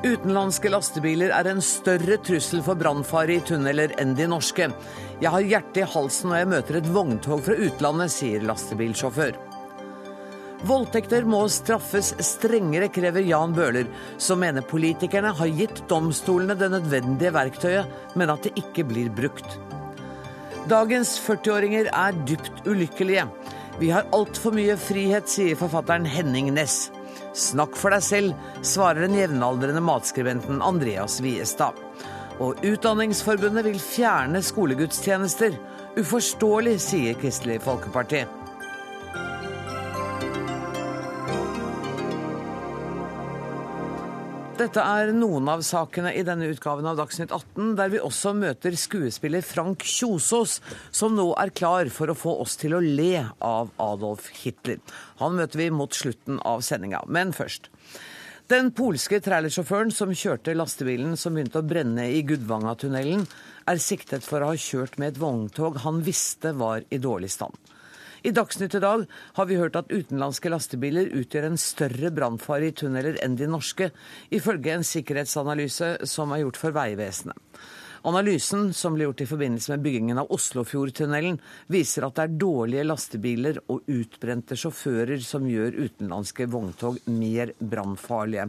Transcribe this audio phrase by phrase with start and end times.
[0.00, 4.70] Utenlandske lastebiler er en større trussel for brannfare i tunneler enn de norske.
[5.20, 9.36] Jeg har hjertet i halsen når jeg møter et vogntog fra utlandet, sier lastebilsjåfør.
[10.68, 13.86] Voldtekter må straffes strengere, krever Jan Bøhler,
[14.20, 19.56] som mener politikerne har gitt domstolene det nødvendige verktøyet, men at det ikke blir brukt.
[20.68, 23.28] Dagens 40-åringer er dypt ulykkelige.
[23.80, 26.90] Vi har altfor mye frihet, sier forfatteren Henning Næss.
[27.32, 31.78] Snakk for deg selv, svarer den jevnaldrende matskribenten Andreas Viestad.
[32.44, 35.56] Og Utdanningsforbundet vil fjerne skolegudstjenester.
[35.96, 38.26] Uforståelig, sier Kristelig Folkeparti.
[44.60, 48.74] Dette er noen av sakene i denne utgaven av Dagsnytt 18, der vi også møter
[48.76, 50.58] skuespiller Frank Kjosås,
[50.92, 54.76] som nå er klar for å få oss til å le av Adolf Hitler.
[55.22, 57.00] Han møter vi mot slutten av sendinga.
[57.08, 57.70] Men først.
[58.52, 63.24] Den polske trailersjåføren som kjørte lastebilen som begynte å brenne i Gudvangatunnelen,
[63.64, 67.56] er siktet for å ha kjørt med et vogntog han visste var i dårlig stand.
[68.22, 72.74] I Dagsnytt i dag har vi hørt at utenlandske lastebiler utgjør en større brannfare i
[72.76, 73.90] tunneler enn de norske,
[74.28, 77.38] ifølge en sikkerhetsanalyse som er gjort for Vegvesenet.
[78.08, 81.36] Analysen, som ble gjort i forbindelse med byggingen av Oslofjordtunnelen,
[81.68, 88.48] viser at det er dårlige lastebiler og utbrente sjåfører som gjør utenlandske vogntog mer brannfarlige.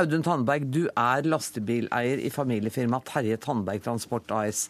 [0.00, 4.66] Audun Tandberg, du er lastebileier i familiefirmaet Terje Tandberg Transport AS.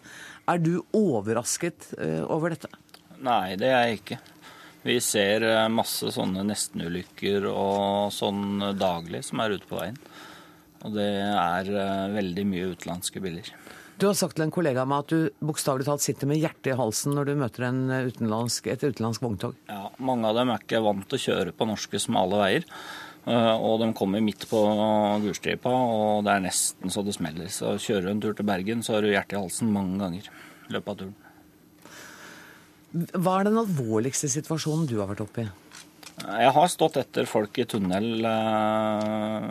[0.50, 2.70] Er du overrasket eh, over dette?
[3.22, 4.24] Nei, det er jeg ikke.
[4.87, 9.97] Vi ser eh, masse sånne nestenulykker og sånn daglig som er ute på veien.
[10.87, 13.51] Og det er eh, veldig mye utenlandske biler.
[13.97, 16.75] Du har sagt til en kollega av meg at du bokstavelig talt sitter med hjertet
[16.75, 17.64] i halsen når du møter
[18.11, 19.57] utenlandsk, et utenlandsk vogntog.
[19.73, 22.70] Ja, mange av dem er ikke vant til å kjøre på norske smale veier.
[23.27, 24.62] Eh, og de kommer midt på
[25.25, 27.51] gulstripa, og det er nesten så det smeller.
[27.51, 30.29] Så kjører du en tur til Bergen, så har du hjertet i halsen mange ganger
[30.30, 31.17] i løpet av turen.
[32.95, 35.48] Hva er den alvorligste situasjonen du har vært oppe i?
[36.17, 39.48] Jeg har stått etter folk i tunnel eh,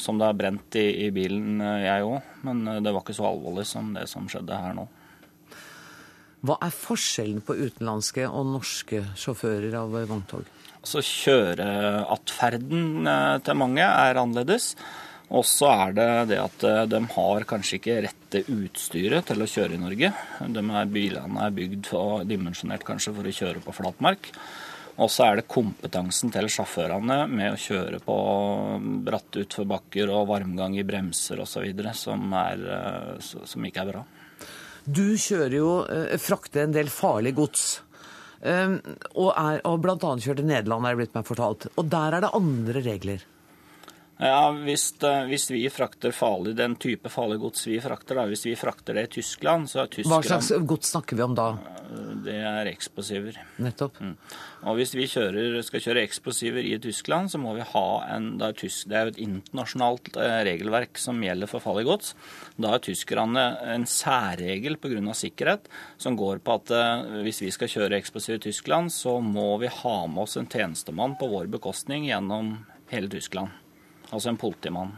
[0.00, 2.30] som det har brent i, i bilen, eh, jeg òg.
[2.46, 4.86] Men eh, det var ikke så alvorlig som det som skjedde her nå.
[6.46, 10.46] Hva er forskjellen på utenlandske og norske sjåfører av vogntog?
[10.78, 14.76] Altså Kjøreatferden eh, til mange er annerledes.
[15.28, 19.50] Og så er det det at eh, de har kanskje ikke rette utstyret til å
[19.50, 20.12] kjøre i Norge.
[20.40, 24.30] De er, bilene er bygd og dimensjonert kanskje for å kjøre på flatmark.
[24.98, 28.16] Og så er det kompetansen til sjåførene med å kjøre på
[29.06, 31.68] bratte utforbakker og varmgang i bremser osv.
[31.94, 34.06] Som, eh, som ikke er bra.
[34.88, 37.82] Du kjører jo, eh, frakter en del farlig gods.
[38.38, 39.96] Og, er, og bl.a.
[39.98, 41.66] kjørt Nederland, er det blitt meg fortalt.
[41.74, 43.24] Og der er det andre regler.
[44.18, 44.90] Ja, hvis,
[45.30, 49.04] hvis, vi frakter farlig, den type farlig gods vi frakter, da, hvis vi frakter det
[49.06, 51.52] i Tyskland, så er Tyskland Hva slags gods snakker vi om da?
[52.24, 53.38] Det er eksplosiver.
[53.62, 54.00] Nettopp.
[54.02, 54.16] Mm.
[54.68, 57.84] Og hvis vi kjører, skal kjøre eksplosiver i Tyskland, så må vi ha
[58.16, 61.86] en Det er, tysk, det er jo et internasjonalt eh, regelverk som gjelder for farlig
[61.88, 62.10] gods.
[62.58, 65.14] Da har tyskerne en særregel pga.
[65.14, 69.54] sikkerhet som går på at eh, hvis vi skal kjøre eksplosiver i Tyskland, så må
[69.62, 72.56] vi ha med oss en tjenestemann på vår bekostning gjennom
[72.90, 73.54] hele Tyskland
[74.12, 74.96] altså en politimann.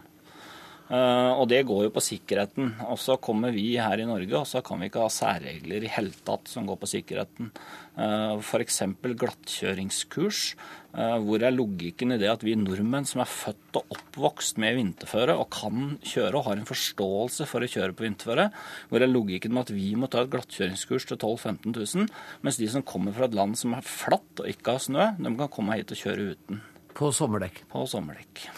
[0.90, 2.72] Uh, og det går jo på sikkerheten.
[2.90, 5.92] Og så kommer vi her i Norge, og så kan vi ikke ha særregler i
[5.94, 7.52] hele tatt som går på sikkerheten.
[8.00, 8.82] Eh, F.eks.
[9.04, 10.42] glattkjøringskurs.
[10.90, 14.74] Uh, hvor er logikken i det at vi nordmenn som er født og oppvokst med
[14.74, 18.48] vinterføre og kan kjøre og har en forståelse for å kjøre på vinterføre,
[18.90, 22.10] hvor er logikken med at vi må ta et glattkjøringskurs til 12 000-15 000,
[22.42, 25.34] mens de som kommer fra et land som er flatt og ikke har snø, de
[25.38, 26.60] kan komme hit og kjøre uten.
[26.98, 27.62] På sommerdekk.
[27.70, 28.48] På sommerdekk.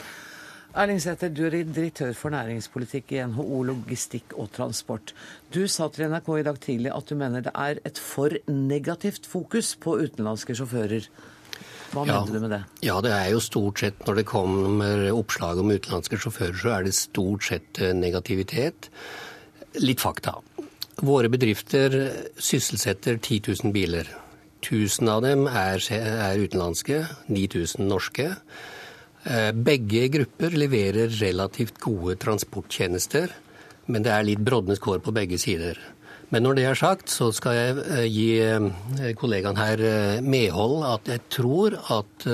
[0.73, 5.11] Erling Sæther, du er direktør for næringspolitikk i NHO Logistikk og Transport.
[5.53, 9.29] Du sa til NRK i dag tidlig at du mener det er et for negativt
[9.29, 11.11] fokus på utenlandske sjåfører.
[11.93, 12.63] Hva ja, mener du med det?
[12.89, 16.89] Ja, det er jo stort sett når det kommer oppslag om utenlandske sjåfører, så er
[16.89, 18.89] det stort sett eh, negativitet.
[19.85, 20.39] Litt fakta.
[21.05, 22.01] Våre bedrifter
[22.41, 24.09] sysselsetter 10 000 biler.
[24.65, 28.33] 1000 av dem er, er utenlandske, 9000 norske.
[29.23, 33.31] Eh, begge grupper leverer relativt gode transporttjenester,
[33.87, 35.79] men det er litt brodne skår på begge sider.
[36.33, 39.83] Men når det er sagt, så skal jeg eh, gi eh, kollegaen her
[40.27, 42.27] medhold at jeg tror at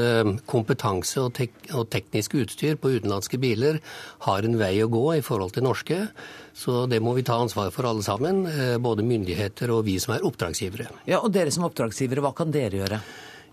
[0.49, 3.83] kompetanse og, tek og teknisk utstyr på utenlandske biler
[4.25, 6.07] har en vei å gå i forhold til norske.
[6.57, 8.47] Så det må vi ta ansvar for alle sammen,
[8.81, 10.89] både myndigheter og vi som er oppdragsgivere.
[11.11, 13.03] Ja, Og dere som oppdragsgivere, hva kan dere gjøre?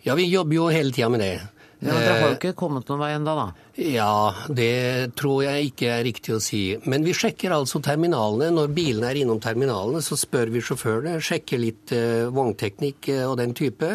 [0.05, 1.35] Ja, vi jobber jo hele tida med det.
[1.85, 3.45] Ja, Dere har jo ikke kommet noen vei ennå, da?
[3.77, 6.61] Ja, det tror jeg ikke er riktig å si.
[6.89, 8.49] Men vi sjekker altså terminalene.
[8.55, 11.19] Når bilene er innom terminalene, så spør vi sjåførene.
[11.21, 13.91] Sjekker litt uh, vognteknikk uh, og den type.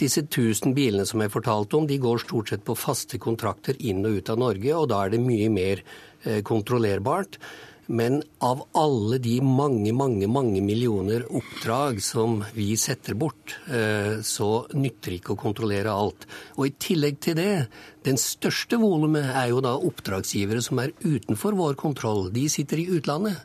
[0.00, 4.04] Disse 1000 bilene som jeg fortalte om, de går stort sett på faste kontrakter inn
[4.06, 5.86] og ut av Norge, og da er det mye mer
[6.24, 7.36] kontrollerbart.
[7.86, 14.66] Men av alle de mange, mange, mange millioner oppdrag som vi setter bort, eh, så
[14.72, 16.24] nytter det ikke å kontrollere alt.
[16.56, 17.66] Og i tillegg til det,
[18.04, 22.30] den største volumet er jo da oppdragsgivere som er utenfor vår kontroll.
[22.32, 23.44] De sitter i utlandet.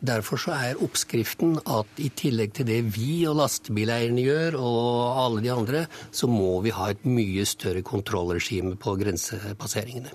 [0.00, 5.44] Derfor så er oppskriften at i tillegg til det vi og lastebileierne gjør, og alle
[5.44, 10.14] de andre, så må vi ha et mye større kontrollregime på grensepasseringene.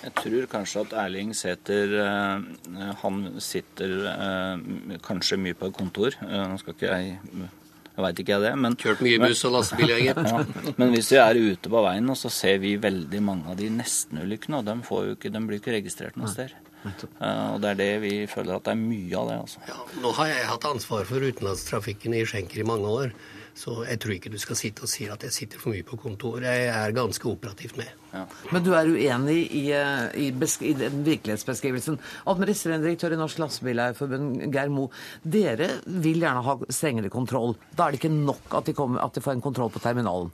[0.00, 6.16] Jeg tror kanskje at Erling Sæther eh, han sitter eh, kanskje mye på et kontor.
[6.24, 7.48] Eh, nå skal ikke jeg
[7.90, 10.42] jeg veit ikke jeg det, men Kjørt mye buss og lastebil, jeg, ja,
[10.78, 14.60] Men hvis vi er ute på veien, så ser vi veldig mange av de nestenulykkene.
[14.60, 16.54] Og de, får jo ikke, de blir ikke registrert noe sted.
[16.80, 19.36] Uh, og det er det vi føler at det er mye av det.
[19.42, 19.64] altså.
[19.68, 23.12] Ja, nå har jeg hatt ansvar for utenlandstrafikken i Schenker i mange år.
[23.54, 25.98] Så jeg tror ikke du skal sitte og si at jeg sitter for mye på
[26.00, 26.40] kontor.
[26.44, 27.90] Jeg er ganske operativt med.
[28.14, 28.24] Ja.
[28.50, 31.98] Men du er uenig i, i, i den virkelighetsbeskrivelsen.
[32.30, 34.88] Administrerende direktør i Norsk Lastebileierforbund, Geir Mo.
[35.22, 37.56] Dere vil gjerne ha strengere kontroll.
[37.76, 40.32] Da er det ikke nok at de, kommer, at de får en kontroll på terminalen?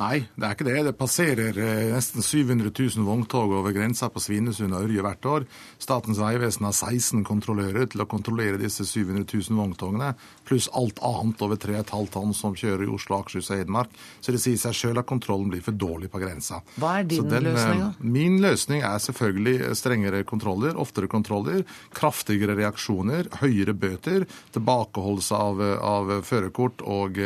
[0.00, 0.76] Nei, det er ikke det.
[0.86, 5.46] Det passerer eh, nesten 700 000 vogntog over grensa på Svinesund og Ørje hvert år.
[5.82, 10.14] Statens vegvesen har 16 kontrollører til å kontrollere disse 700 000 vogntogene,
[10.48, 13.92] pluss alt annet over 3,5 tonn som kjører i Oslo, Akershus og Hedmark.
[14.24, 16.62] Så det sier seg sjøl at kontrollen blir for dårlig på grensa.
[16.80, 17.92] Hva er din den, løsning, da?
[17.92, 21.66] Eh, min løsning er selvfølgelig strengere kontroller, oftere kontroller,
[21.96, 27.20] kraftigere reaksjoner, høyere bøter, tilbakeholdelse av, av førerkort og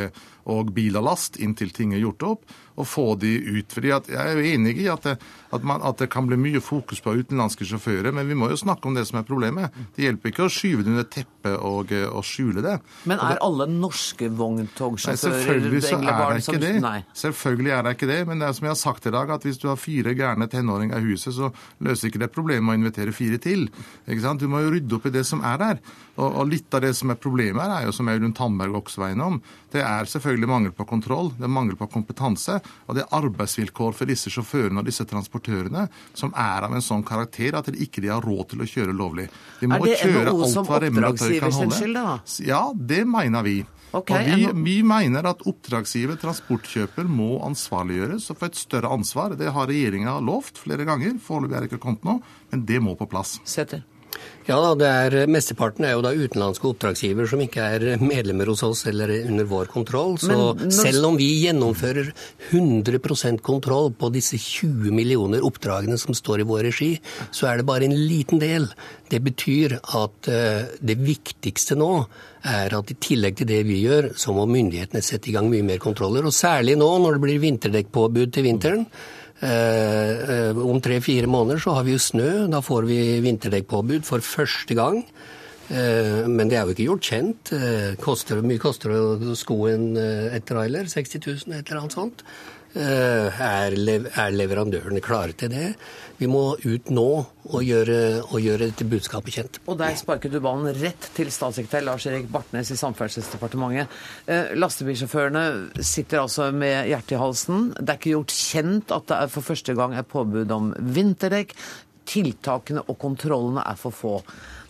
[0.50, 3.72] og bil og last inntil ting er gjort opp, og få de ut.
[3.72, 5.14] Fordi Jeg er jo enig i at det,
[5.54, 8.58] at, man, at det, kan bli mye fokus på utenlandske sjåfører, men vi må jo
[8.58, 9.74] snakke om det som er problemet.
[9.94, 12.76] Det hjelper ikke å skyve det under teppet og, og skjule det.
[13.06, 16.74] Men er det, alle norske vogntogsjåfører Selvfølgelig så er det ikke det.
[16.82, 16.96] Nei.
[17.14, 19.46] Selvfølgelig er det ikke det, men det er som jeg har sagt i dag, at
[19.46, 21.52] hvis du har fire gærne tenåringer i huset, så
[21.84, 23.68] løser ikke det problemet å invitere fire til.
[24.08, 24.42] Ikke sant?
[24.42, 25.84] Du må jo rydde opp i det som er der.
[26.14, 29.02] Og, og litt av det som er problemet her, er jo, som Audun Tandberg også
[29.02, 29.40] var innom,
[29.74, 33.96] det er selvfølgelig mangel på kontroll, det er mangel på kompetanse, og det er arbeidsvilkår
[33.96, 38.04] for disse sjåførene og disse transportørene som er av en sånn karakter at de ikke
[38.06, 39.28] har råd til å kjøre lovlig.
[39.60, 42.18] De må kjøre NHO som oppdragsgiver sin skyld, da?
[42.44, 43.62] Ja, det mener vi.
[43.94, 49.36] Okay, og vi, vi, mener at oppdragsgiver, transportkjøper, må ansvarliggjøres og få et større ansvar.
[49.38, 51.14] Det har regjeringa lovt flere ganger.
[51.22, 52.18] Foreløpig er det ikke kommet nå,
[52.50, 53.36] men det må på plass.
[53.46, 53.84] Setter.
[54.44, 58.82] Ja, det er, Mesteparten er jo da utenlandske oppdragsgiver som ikke er medlemmer hos oss
[58.90, 60.18] eller under vår kontroll.
[60.20, 60.66] Så når...
[60.74, 62.10] selv om vi gjennomfører
[62.50, 66.90] 100% kontroll på disse 20 millioner oppdragene som står i vår regi,
[67.32, 68.68] så er det bare en liten del.
[69.08, 71.90] Det betyr at uh, det viktigste nå
[72.44, 75.64] er at i tillegg til det vi gjør, så må myndighetene sette i gang mye
[75.64, 76.28] mer kontroller.
[76.28, 78.88] Og særlig nå når det blir vinterdekkpåbud til vinteren.
[79.42, 82.46] Eh, eh, om tre-fire måneder så har vi jo snø.
[82.50, 85.02] Da får vi vinterdekkpåbud for første gang.
[85.68, 87.54] Eh, men det er jo ikke gjort kjent.
[88.00, 90.86] Koster, mye koster det å sko en, et trailer?
[90.90, 92.24] 60 000, et eller annet sånt.
[92.74, 95.68] Er, er leverandørene klare til det?
[96.18, 97.06] Vi må ut nå
[97.50, 99.58] og gjøre, og gjøre dette budskapet kjent.
[99.70, 103.94] Og der sparket du ballen rett til statssekretær Lars-Erik Bartnes i Samferdselsdepartementet.
[104.30, 105.44] Eh, lastebilsjåførene
[105.82, 107.70] sitter altså med hjertet i halsen.
[107.80, 111.56] Det er ikke gjort kjent at det er for første gang er påbud om vinterdekk.
[112.10, 114.18] Tiltakene og kontrollene er for få.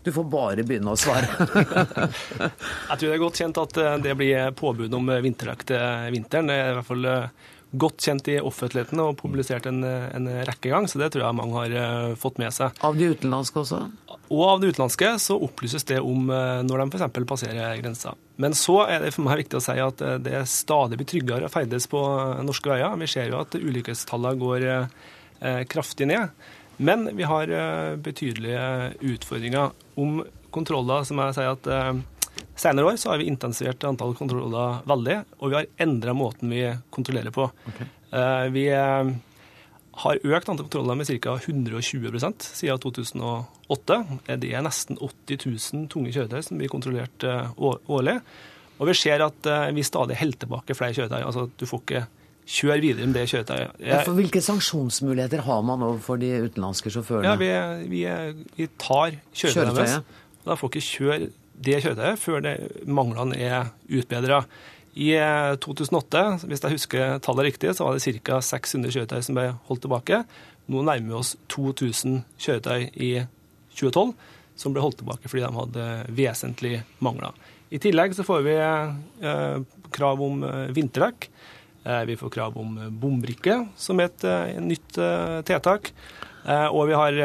[0.04, 1.28] Du får bare begynne å svare.
[2.90, 6.48] jeg tror det er godt kjent at eh, det blir påbud om vinterdekk til vinteren.
[6.48, 10.70] Det er i hvert fall eh, godt kjent i offentligheten og publisert en, en rekke
[10.70, 12.76] ganger, så det tror jeg mange har uh, fått med seg.
[12.86, 13.80] Av de utenlandske også?
[14.24, 17.18] Og av de utenlandske så opplyses det om uh, når de f.eks.
[17.30, 18.14] passerer grensa.
[18.40, 21.10] Men så er det for meg viktig å si at uh, det er stadig blir
[21.10, 22.02] tryggere å ferdes på
[22.46, 22.94] norske veier.
[23.02, 24.68] Vi ser jo at ulykkestallene går
[25.68, 26.30] kraftig ned.
[26.80, 27.50] Men vi har
[28.00, 30.22] betydelige utfordringer om
[30.54, 31.68] kontroller som jeg sier at
[32.54, 36.62] Senere år så har vi intensivert antall kontroller veldig, og vi har endra måten vi
[36.94, 37.48] kontrollerer på.
[37.70, 37.88] Okay.
[38.14, 39.10] Eh, vi eh,
[40.04, 41.34] har økt antall kontroller med ca.
[41.34, 44.00] 120% siden 2008.
[44.38, 48.20] Det er nesten 80 000 tunge kjøretøy som blir kontrollert eh, årlig.
[48.78, 51.20] Og vi ser at vi stadig holder tilbake flere kjøretøy.
[51.22, 52.06] Altså du får ikke
[52.54, 53.78] kjøre videre med det kjøretøyet.
[53.78, 54.00] Jeg...
[54.06, 57.30] For hvilke sanksjonsmuligheter har man overfor de utenlandske sjåførene?
[57.30, 58.02] Ja, Vi, vi,
[58.58, 60.20] vi tar kjøretøyet deres.
[60.44, 62.54] Da får ikke kjøre det kjøretøyet før det,
[62.86, 64.44] manglene er utbedra.
[64.94, 65.10] I
[65.62, 68.38] 2008, hvis jeg husker tallet riktig, så var det ca.
[68.38, 70.20] 600 kjøretøy som ble holdt tilbake.
[70.70, 73.10] Nå nærmer vi oss 2000 kjøretøy i
[73.74, 74.14] 2012
[74.54, 77.34] som ble holdt tilbake fordi de hadde vesentlige mangler.
[77.74, 79.56] I tillegg så får vi eh,
[79.94, 81.28] krav om eh, vinterdekk.
[81.84, 85.90] Eh, vi får krav om bombrikke, som er et et nytt eh, tiltak.
[86.46, 87.18] Eh, og vi har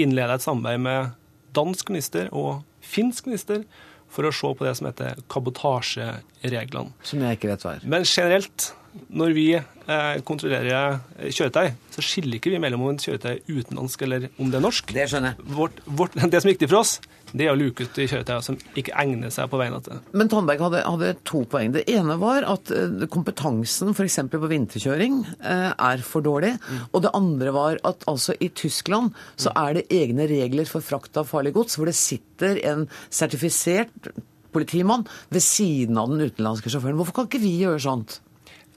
[0.00, 1.12] innledet et samarbeid med
[1.54, 3.64] dansk minister og finsk minister
[4.10, 6.94] for å se på det som heter kabotasjereglene.
[7.06, 7.86] Som jeg ikke vet hva er.
[7.92, 8.72] Men generelt,
[9.14, 10.98] når vi eh, kontrollerer
[11.30, 14.66] kjøretøy, så skiller ikke vi mellom om et kjøretøy er utenlandsk eller om det er
[14.66, 14.94] norsk.
[14.96, 15.50] Det skjønner jeg.
[15.60, 16.96] Vårt, vårt, det som er viktig for oss,
[17.36, 20.06] det er å luke ut de kjøretøyene som ikke egner seg på veinettet.
[20.16, 21.74] Men Tandberg hadde, hadde, to poeng.
[21.74, 24.18] Det ene var at eh, kompetansen f.eks.
[24.32, 26.56] på vinterkjøring eh, er for dårlig.
[26.58, 26.80] Mm.
[26.90, 31.18] Og det andre var at altså i Tyskland så er det egne regler for frakt
[31.20, 34.12] av farlig gods, hvor det sitter en sertifisert
[34.54, 36.98] politimann ved siden av den utenlandske sjåføren.
[36.98, 38.18] Hvorfor kan ikke vi gjøre sånt?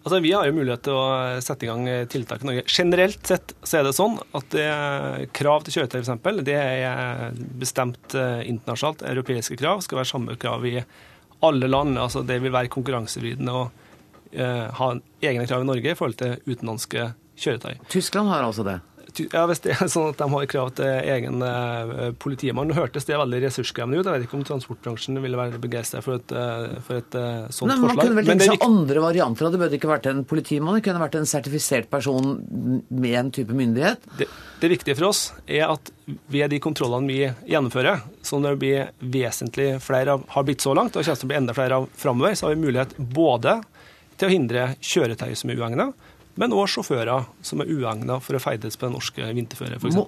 [0.04, 2.66] Altså, Vi har jo mulighet til å sette i gang tiltak i Norge.
[2.68, 4.68] Generelt sett så er det sånn at det
[5.38, 6.44] krav til kjøretøy f.eks.
[6.44, 9.06] det er bestemt eh, internasjonalt.
[9.14, 10.76] Europeiske krav skal være samme krav i
[11.44, 11.98] alle land.
[11.98, 14.88] altså Det vil være konkurransevridende å uh, ha
[15.24, 17.80] egne krav i Norge i forhold til utenlandske kjøretøy.
[17.92, 18.78] Tyskland har altså det?
[19.22, 22.72] Ja, Hvis det er sånn at de har krav til egen uh, politimann.
[22.74, 24.08] Hørtes det veldig ressurskrevende ut.
[24.08, 27.72] Jeg vet ikke om transportbransjen ville være begeistra for et, uh, for et uh, sånt
[27.72, 28.00] Nei, forslag.
[28.00, 29.52] Man kunne vel tenke seg andre varianter.
[29.54, 32.34] Det burde ikke vært en politimann, det kunne vært en sertifisert person
[32.90, 34.10] med en type myndighet.
[34.20, 34.30] Det,
[34.64, 35.94] det viktige for oss er at
[36.32, 40.98] ved de kontrollene vi gjennomfører, som det blir vesentlig flere av, har blitt så langt,
[40.98, 43.60] og kommer til å bli enda flere av framover, så har vi mulighet både
[44.18, 48.42] til å hindre kjøretøy som er uegnet, men òg sjåfører som er uegnet for å
[48.42, 50.00] ferdes på det norske vinterføre, f.eks.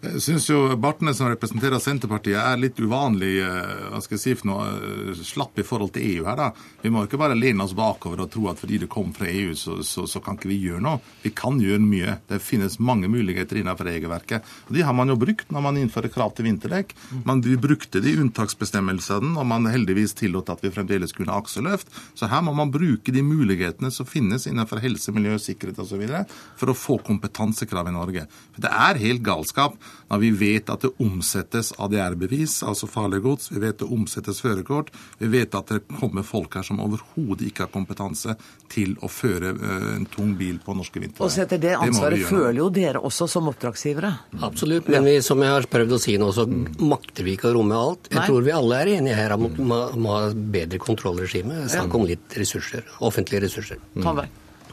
[0.00, 4.32] Jeg syns jo Bartnes, som representerer Senterpartiet, er litt uvanlig eh, hva skal jeg si
[4.38, 6.38] for noe, eh, slapp i forhold til EU her.
[6.40, 6.46] da.
[6.80, 9.50] Vi må ikke bare lene oss bakover og tro at fordi det kom fra EU,
[9.52, 11.02] så, så, så kan ikke vi gjøre noe.
[11.20, 12.14] Vi kan gjøre mye.
[12.30, 14.48] Det finnes mange muligheter innenfor regelverket.
[14.70, 16.96] Og De har man jo brukt når man innfører krav til vinterdekk.
[17.28, 21.92] Man, vi brukte de unntaksbestemmelsene, og man heldigvis tillot at vi fremdeles kunne ha akseløft.
[22.16, 26.08] Så her må man bruke de mulighetene som finnes innenfor helse, miljø, sikkerhet osv.
[26.56, 28.26] for å få kompetansekrav i Norge.
[28.56, 29.76] For det er helt galskap
[30.10, 34.90] når vi vet at det omsettes ADR-bevis, altså farlig gods, vi vet det omsettes førerkort,
[35.20, 38.34] vi vet at det kommer folk her som overhodet ikke har kompetanse
[38.72, 41.22] til å føre eh, en tung bil på norske vintre.
[41.22, 44.12] Og så etter det ansvaret det føler jo dere også som oppdragsgivere?
[44.46, 47.56] Absolutt, men vi, som jeg har prøvd å si nå, så makter vi ikke å
[47.60, 48.10] romme alt.
[48.10, 48.26] Jeg Nei.
[48.26, 51.64] tror vi alle er enige her om må ha bedre kontrollregime.
[51.70, 53.82] Snakk om litt ressurser, offentlige ressurser.
[53.94, 54.26] Mm.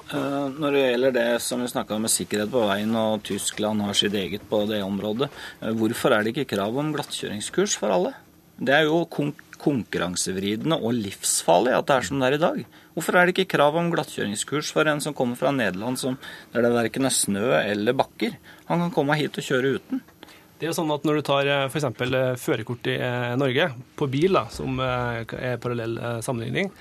[0.07, 3.83] Eh, når det gjelder det som vi snakka om med sikkerhet på veien, og Tyskland
[3.83, 5.27] har sitt eget på det området,
[5.61, 8.13] eh, hvorfor er det ikke krav om glattkjøringskurs for alle?
[8.57, 12.65] Det er jo konkurransevridende og livsfarlig at det er som det er i dag.
[12.95, 16.17] Hvorfor er det ikke krav om glattkjøringskurs for en som kommer fra Nederland som,
[16.53, 18.37] der det verken er snø eller bakker?
[18.71, 20.01] Han kan komme hit og kjøre uten.
[20.57, 22.39] Det er sånn at Når du tar eh, f.eks.
[22.39, 22.97] førerkort i
[23.35, 26.71] Norge, på bil, da, som er parallell sammenligning,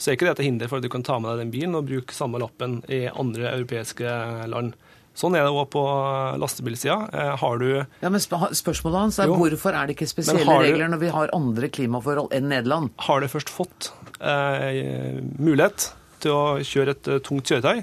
[0.00, 1.76] så er ikke det til hinder for at du kan ta med deg den bilen
[1.76, 4.14] og bruke samme lappen i andre europeiske
[4.48, 4.72] land.
[5.20, 5.82] Sånn er det òg på
[6.40, 6.96] lastebilsida.
[7.12, 7.68] Eh, har du
[8.00, 11.34] Ja, men Spørsmålet hans er jo, hvorfor er det ikke spesielle regler når vi har
[11.36, 12.94] andre klimaforhold enn Nederland?
[13.04, 13.90] Har du først fått
[14.22, 15.90] eh, mulighet
[16.24, 17.82] til å kjøre et uh, tungt kjøretøy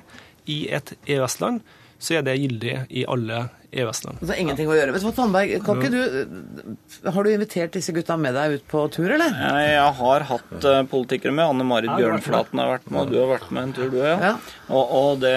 [0.54, 1.62] i et EØS-land,
[2.00, 4.22] så er det gyldig i alle EØS-land.
[4.22, 4.94] Det har ingenting å gjøre.
[4.96, 6.76] Vet du hva, Tandberg, kan ikke du,
[7.14, 9.36] Har du invitert disse gutta med deg ut på tur, eller?
[9.64, 11.46] Jeg har hatt uh, politikere med.
[11.54, 14.26] Anne Marit Bjørnflaten har vært med, og du har vært med en tur, du òg.
[14.28, 14.34] Ja.
[14.68, 15.36] Og, og det,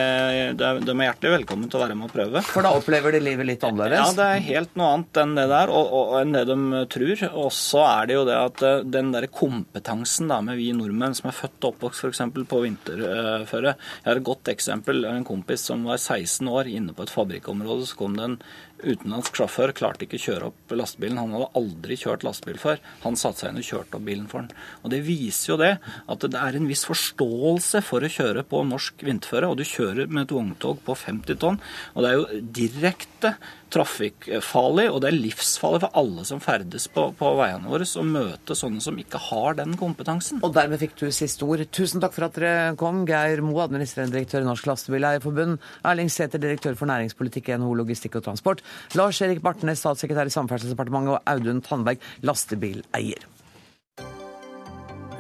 [0.58, 2.42] det, de er hjertelig velkommen til å være med og prøve.
[2.48, 4.14] For da opplever de livet litt annerledes?
[4.14, 7.24] Ja, det er helt noe annet enn det der, og, og enn det de tror.
[7.44, 11.16] Og så er det jo det at eh, den der kompetansen da, med vi nordmenn
[11.16, 12.22] som er født og oppvokst f.eks.
[12.50, 15.04] på vinterføre Jeg har et godt eksempel.
[15.08, 17.86] En kompis som var 16 år inne på et fabrikkområde.
[17.86, 18.44] så kom det en and
[18.82, 21.20] utenlandsk sjåfør klarte ikke å kjøre opp lastebilen.
[21.20, 22.82] Han hadde aldri kjørt lastebil før.
[23.04, 24.66] Han satte seg inn og kjørte opp bilen for den.
[24.84, 28.64] Og Det viser jo det, at det er en viss forståelse for å kjøre på
[28.68, 29.50] norsk vinterføre.
[29.50, 31.60] Og du kjører med et vogntog på 50 tonn.
[31.94, 33.36] Og det er jo direkte
[33.70, 38.56] trafikkfarlig, og det er livsfarlig for alle som ferdes på, på veiene våre, å møte
[38.58, 40.40] sånne som ikke har den kompetansen.
[40.46, 41.62] Og dermed fikk du siste ord.
[41.74, 43.04] Tusen takk for at dere kom.
[43.08, 45.60] Geir Moe, administrerende direktør i Norsk Lastebileierforbund.
[45.86, 48.64] Erling Sæther, direktør for næringspolitikk i NHO Logistikk og Transport.
[48.98, 53.28] Lars Erik Bartnes, statssekretær i Samferdselsdepartementet, og Audun Tandberg, lastebileier.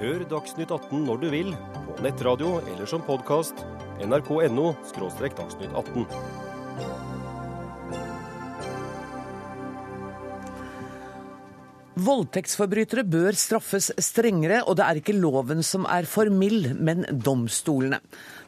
[0.00, 1.50] Hør Dagsnytt 18 når du vil,
[1.90, 3.66] på nettradio eller som podkast.
[4.00, 4.70] nrk.no–
[5.36, 6.06] dagsnytt 18.
[12.00, 17.98] Voldtektsforbrytere bør straffes strengere, og det er ikke loven som er for mild, men domstolene.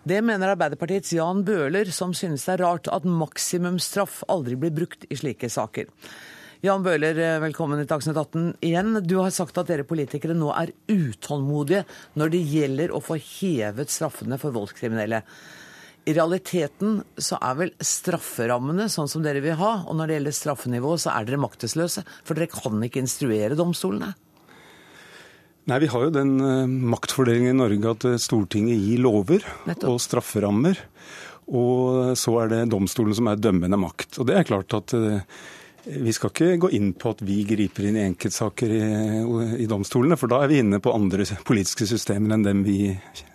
[0.02, 5.04] Det mener Arbeiderpartiets Jan Bøhler, som synes det er rart at maksimumsstraff aldri blir brukt
[5.06, 5.87] i slike saker.
[6.66, 8.99] Jan Bøhler, velkommen i Dagsnytt 18 igjen.
[9.06, 11.85] Du har sagt at dere politikere nå er utålmodige
[12.18, 15.23] når det gjelder å få hevet straffene for voldskriminelle.
[16.02, 20.38] I realiteten så er vel strafferammene sånn som dere vil ha, og når det gjelder
[20.40, 22.02] straffenivå, så er dere maktesløse.
[22.26, 24.11] For dere kan ikke instruere domstolene.
[25.71, 29.90] Nei, Vi har jo den uh, maktfordelingen i Norge at uh, Stortinget gir lover Nettopp.
[29.92, 30.81] og strafferammer.
[31.52, 34.19] Og så er det domstolen som er dømmende makt.
[34.23, 34.95] Og det er klart at
[35.85, 38.83] vi skal ikke gå inn på at vi griper inn i enkeltsaker i,
[39.64, 42.92] i, domstolene, for da er vi inne på andre politiske systemer enn dem vi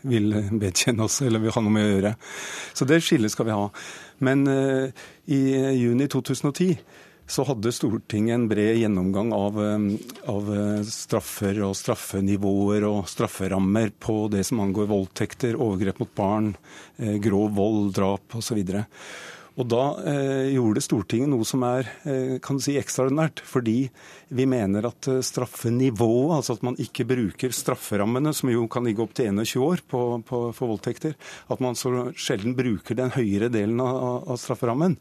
[0.08, 2.14] vil vedkjenne oss eller vil ha noe med å gjøre.
[2.72, 3.68] Så det skillet skal vi ha.
[4.24, 4.88] Men uh,
[5.28, 5.42] i
[5.82, 6.80] juni 2010
[7.28, 9.88] så hadde Stortinget en bred gjennomgang av, uh,
[10.32, 10.52] av
[10.88, 16.54] straffer og straffenivåer og strafferammer på det som angår voldtekter, overgrep mot barn,
[17.02, 18.64] uh, grov vold, drap osv.
[19.58, 23.42] Og da eh, gjorde Stortinget noe som er eh, kan du si, ekstraordinært.
[23.46, 23.88] Fordi
[24.38, 29.02] vi mener at eh, straffenivået, altså at man ikke bruker strafferammene, som jo kan ligge
[29.02, 31.18] opp til 21 år på, på, for voldtekter,
[31.50, 35.00] at man så sjelden bruker den høyere delen av, av strafferammen,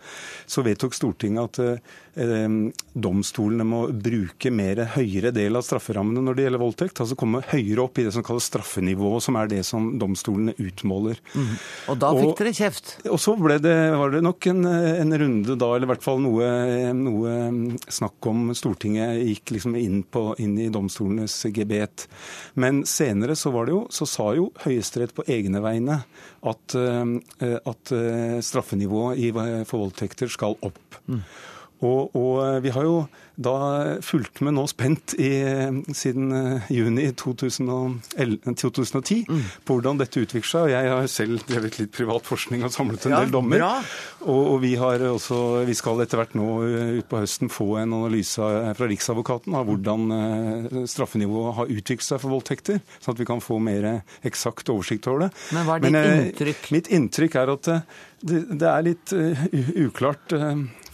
[0.49, 6.44] så vedtok Stortinget at eh, domstolene må bruke mer høyere del av strafferammene når det
[6.46, 7.00] gjelder voldtekt.
[7.02, 11.20] Altså komme høyere opp i det som kalles straffenivået, som er det som domstolene utmåler.
[11.37, 11.50] Mm.
[11.92, 12.92] Og da fikk dere kjeft?
[13.11, 16.23] Og så ble det, var det nok en, en, runde da, eller i hvert fall
[16.25, 16.49] noe,
[16.96, 17.35] noe
[17.92, 22.06] snakk om Stortinget gikk liksom inn, på, inn, i domstolenes gebet.
[22.56, 26.00] Men senere så, var det jo, så sa jo Høyesterett på egne vegne
[26.46, 31.00] at, eh, at eh, straffenivået for voldtekter skal opp.
[31.06, 31.20] Mm.
[31.85, 33.00] Og, og, vi har jo
[33.37, 33.56] da
[34.00, 35.28] fulgt med nå spent i,
[35.92, 39.42] siden eh, juni 2011, 2010 mm.
[39.68, 40.62] på hvordan dette utvikler seg.
[40.64, 43.66] og Jeg har selv drevet litt privat forskning og samlet en ja, del dommer.
[44.25, 47.93] Og, og, vi, har også, vi skal etter hvert nå eh, utpå høsten få en
[47.99, 53.28] analyse fra Riksadvokaten av hvordan eh, straffenivået har utviklet seg for voldtekter, sånn at vi
[53.28, 53.91] kan få mer
[54.25, 55.30] eksakt oversikt over det.
[55.52, 56.73] Men hva er ditt Men, inntrykk?
[56.73, 57.73] Mitt inntrykk er at
[58.26, 59.12] det, det er litt
[59.76, 60.32] uklart.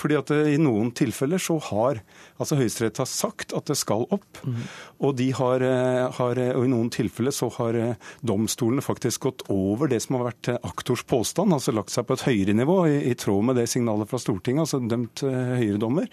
[0.03, 2.03] Fordi at i noen tilfeller så har
[2.42, 4.40] Altså Høyesterett har sagt at det skal opp.
[4.42, 4.62] Mm.
[5.07, 9.44] Og, har, eh, har, eh, og, i noen tilfeller så har eh, domstolene faktisk gått
[9.52, 12.98] over det som har vært aktors påstand, altså lagt seg på et høyere nivå, i,
[13.12, 16.09] i tråd med det signalet fra Stortinget, altså dømt høyere dommer.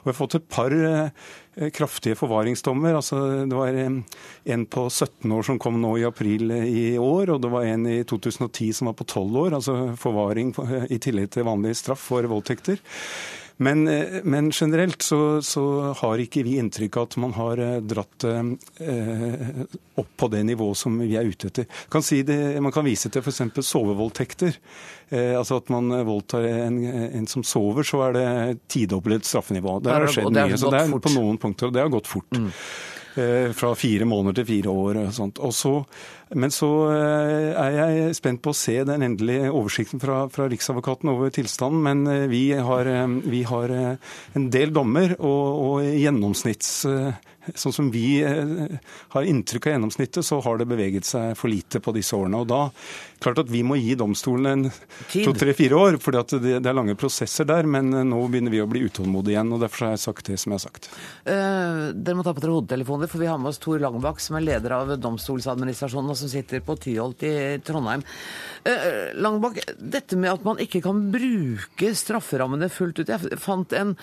[0.00, 0.74] Og vi har fått et par
[1.74, 2.94] kraftige forvaringsdommer.
[2.94, 7.42] Altså, det var en på 17 år som kom nå i april i år, og
[7.42, 9.58] det var en i 2010 som var på 12 år.
[9.58, 10.54] Altså forvaring
[10.88, 12.80] i tillegg til vanlig straff for voldtekter.
[13.60, 15.62] Men, eh, men generelt så, så,
[16.00, 19.58] har ikke vi inntrykk av at man har eh, dratt eh,
[20.00, 21.66] opp på det nivået som vi er ute etter.
[21.92, 23.42] Kan si det, man kan vise til f.eks.
[23.68, 24.56] sovevoldtekter.
[25.12, 28.30] Eh, altså at man voldtar en, en, som sover, så er det
[28.72, 29.76] tidoblet straffenivå.
[29.84, 30.56] Det har skjedd mye.
[30.56, 32.32] Så det er på noen punkter, og det har gått fort.
[32.32, 32.48] Mm.
[33.20, 34.98] Eh, fra fire måneder til fire år.
[35.04, 35.38] og sånt.
[35.38, 35.74] Og så,
[36.34, 41.10] men så eh, er jeg spent på å se den endelige oversikten fra, fra Riksadvokaten
[41.12, 41.82] over tilstanden.
[41.82, 42.90] Men eh, vi har,
[43.24, 46.70] vi har en del dommer, og, og gjennomsnitts
[47.58, 48.66] sånn som vi eh,
[49.14, 52.42] har inntrykk av gjennomsnittet, så har det beveget seg for lite på disse årene.
[52.42, 52.62] Og da
[53.20, 54.70] klart at vi må gi domstolene
[55.12, 57.68] to, tre, fire år, for det, det, er lange prosesser der.
[57.68, 60.38] Men eh, nå begynner vi å bli utålmodige igjen, og derfor har jeg sagt det
[60.40, 60.90] som jeg har sagt.
[61.26, 64.38] Uh, dere må ta på dere hodetelefoner, for vi har med oss Tor Langbakk, som
[64.38, 67.34] er leder av domstolsadministrasjonen, og som sitter på Tyholt i
[67.66, 68.04] Trondheim.
[68.64, 73.12] Uh, Langbakk, dette med at man ikke kan bruke strafferammene fullt ut.
[73.12, 73.94] Jeg fant en,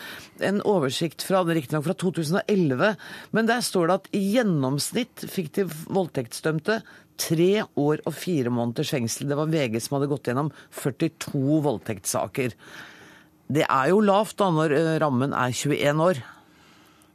[0.46, 2.94] en oversikt fra riktignok fra 2011
[3.38, 6.82] men der står det at i gjennomsnitt fikk de voldtektsdømte
[7.22, 9.28] tre år og fire måneders fengsel.
[9.30, 12.56] Det var VG som hadde gått gjennom 42 voldtektssaker.
[13.48, 16.24] Det er jo lavt da når eh, rammen er 21 år.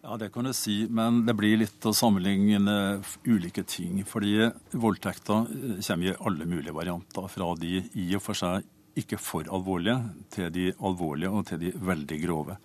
[0.02, 4.00] Ja, det kan du si, men det blir litt å sammenligne ulike ting.
[4.08, 7.28] Fordi voldtekter eh, kommer i alle mulige varianter.
[7.30, 8.66] Fra de i og for seg
[8.98, 9.98] ikke for alvorlige,
[10.34, 12.58] til de alvorlige og til de veldig grove.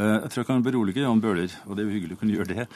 [0.00, 2.36] Eh, jeg tror jeg kan berolige Jan Bøhler, og det er jo hyggelig å kunne
[2.36, 2.66] gjøre det,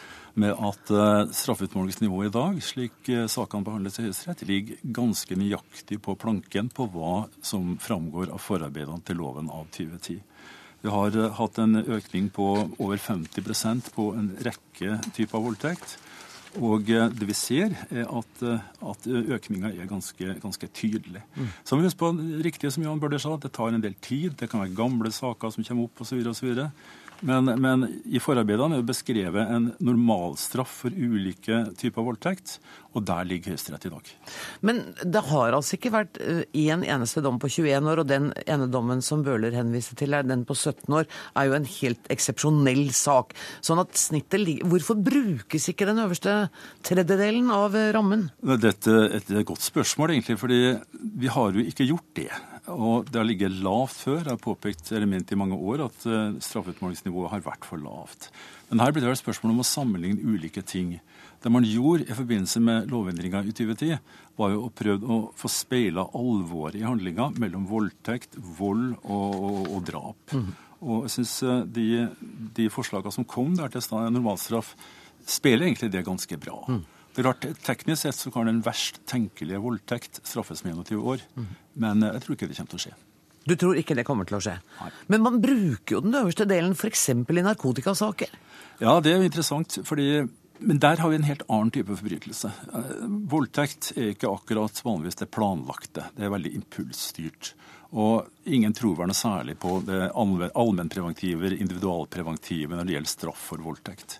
[0.40, 6.00] med at eh, straffeutmålingsnivået i dag, slik eh, sakene behandles i Høyesterett, ligger ganske nøyaktig
[6.04, 10.20] på planken på hva som framgår av forarbeidene til loven av 2010.
[10.84, 15.94] Vi har hatt en økning på over 50% på en rekke typer voldtekt.
[16.60, 18.42] Og det vi ser, er at,
[18.84, 21.24] at økninga er ganske, ganske tydelig.
[21.34, 21.48] Mm.
[21.64, 22.10] Så vi husker på
[22.44, 24.36] riktig som Jan Bøhler sa, at det tar en del tid.
[24.38, 26.20] Det kan være gamle saker som kommer opp osv.
[27.20, 32.58] Men, men i forarbeidene er det beskrevet en normalstraff for ulike typer voldtekt,
[32.94, 34.10] og der ligger Høyesterett i dag.
[34.66, 38.30] Men det har altså ikke vært én en eneste dom på 21 år, og den
[38.46, 42.10] ene dommen som Bøhler henviste til, er den på 17 år, er jo en helt
[42.12, 43.34] eksepsjonell sak.
[43.64, 46.48] Sånn at snittet ligger Hvorfor brukes ikke den øverste
[46.86, 48.28] tredjedelen av rammen?
[48.62, 50.60] Dette er et godt spørsmål, egentlig, fordi
[51.20, 52.30] vi har jo ikke gjort det.
[52.72, 54.22] Og det har ligget lavt før.
[54.22, 58.30] Jeg har påpekt element i mange år at uh, straffeutmålingsnivået har vært for lavt.
[58.70, 60.94] Men her blir det vel spørsmål om å sammenligne ulike ting.
[61.44, 63.98] Det man gjorde i forbindelse med lovendringa i 2010,
[64.40, 69.60] var jo å prøve å få speila alvoret i handlinga mellom voldtekt, vold og, og,
[69.68, 70.32] og drap.
[70.32, 70.48] Mm.
[70.84, 71.86] Og jeg syns eh, de,
[72.56, 74.72] de forslagene som kom der til normalstraff,
[75.28, 76.62] speiler egentlig det ganske bra.
[76.68, 76.82] Mm.
[77.14, 81.26] Det er klart, Teknisk sett så kan den verst tenkelige voldtekt straffes med 21 år,
[81.38, 81.50] mm.
[81.84, 82.94] men jeg tror ikke det kommer til å skje.
[83.44, 84.54] Du tror ikke det kommer til å skje?
[84.80, 84.90] Nei.
[85.12, 87.10] Men man bruker jo den øverste delen f.eks.
[87.12, 88.32] i narkotikasaker.
[88.80, 89.78] Ja, det er jo interessant.
[89.84, 90.24] fordi
[90.64, 92.48] men der har vi en helt annen type forbrytelse.
[92.78, 92.90] Eh,
[93.28, 96.06] voldtekt er ikke akkurat vanligvis det planlagte.
[96.14, 97.50] Det er veldig impulsstyrt.
[97.94, 103.66] Og ingen tror vel noe særlig på det allmennpreventive, individualpreventive når det gjelder straff for
[103.66, 104.16] voldtekt.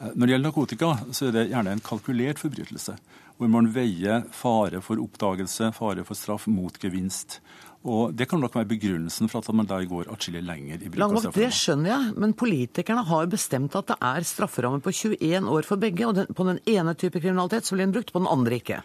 [0.00, 2.98] Eh, når det gjelder narkotika, så er det gjerne en kalkulert forbrytelse.
[3.38, 7.38] Hvor man veier fare for oppdagelse, fare for straff, mot gevinst.
[7.86, 11.02] Og Det kan nok være begrunnelsen for at man der går atskillig lenger i bruk
[11.04, 11.36] av strafferamma.
[11.36, 15.76] Det skjønner jeg, men politikerne har bestemt at det er strafferamme på 21 år for
[15.78, 16.08] begge.
[16.08, 18.82] Og den, på den ene type kriminalitet så blir den brukt, på den andre ikke.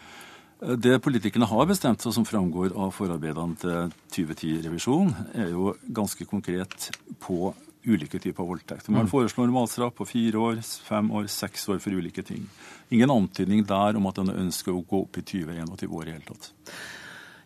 [0.61, 6.29] Eh, det politikerne har bestemt, og som framgår av forarbeidene til 2010-revisjon, er jo ganske
[6.29, 8.89] konkret på ulike typer voldtekt.
[8.89, 9.11] Man mm.
[9.11, 12.47] foreslår normalstraff på fire år, fem år, seks år for ulike ting.
[12.93, 16.27] Ingen antydning der om at en ønsker å gå opp i 20-21 år i hele
[16.27, 16.51] tatt.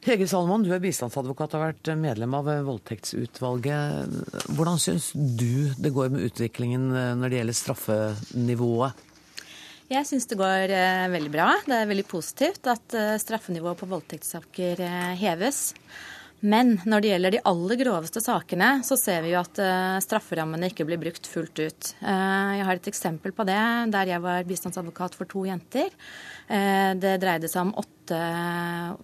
[0.08, 4.46] Hege Salmon, du er bistandsadvokat og har vært medlem av voldtektsutvalget.
[4.56, 6.88] Hvordan syns du det går med utviklingen
[7.20, 9.04] når det gjelder straffenivået?
[9.88, 11.48] Jeg syns det går eh, veldig bra.
[11.64, 15.70] Det er veldig positivt at eh, straffenivået på voldtektssaker eh, heves.
[16.46, 20.70] Men når det gjelder de aller groveste sakene, så ser vi jo at uh, strafferammene
[20.70, 21.92] ikke blir brukt fullt ut.
[22.04, 23.58] Uh, jeg har et eksempel på det
[23.94, 25.90] der jeg var bistandsadvokat for to jenter.
[26.46, 27.97] Uh, det dreide seg om åtte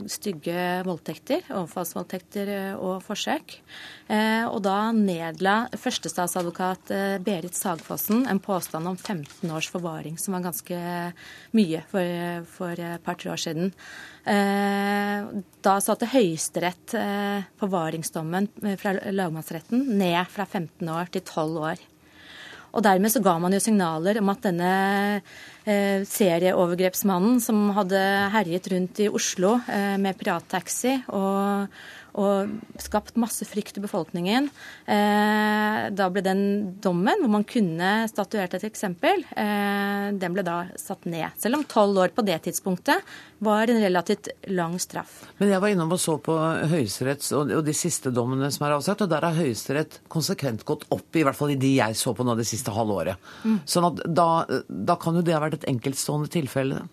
[0.10, 3.58] stygge voldtekter, overfallsvoldtekter og forsøk.
[4.50, 6.92] Og da nedla førstestatsadvokat
[7.26, 10.80] Berit Sagfossen en påstand om 15 års forvaring, som var ganske
[11.58, 13.72] mye for, for et par-tre år siden.
[14.24, 15.24] Eh,
[15.68, 21.82] da satte Høyesterett eh, forvaringsdommen eh, fra lagmannsretten ned fra 15 år til 12 år.
[22.74, 24.72] Og dermed så ga man jo signaler om at denne
[26.10, 28.00] serieovergrepsmannen som hadde
[28.34, 29.54] herjet rundt i Oslo
[30.02, 31.70] med pirattaxi og
[32.14, 34.50] og skapt masse frykt i befolkningen.
[34.86, 36.44] Eh, da ble den
[36.84, 41.34] dommen, hvor man kunne statuert et eksempel, eh, den ble da satt ned.
[41.42, 43.02] Selv om tolv år på det tidspunktet
[43.44, 45.24] var en relativt lang straff.
[45.40, 46.38] Men jeg var innom og så på
[46.72, 51.10] Høyesterett og de siste dommene som er avsagt, og der har Høyesterett konsekvent gått opp,
[51.18, 53.18] i hvert fall i de jeg så på nå det siste halvåret.
[53.44, 53.62] Mm.
[53.66, 54.30] Sånn at da,
[54.70, 56.86] da kan jo det ha vært et enkeltstående tilfelle?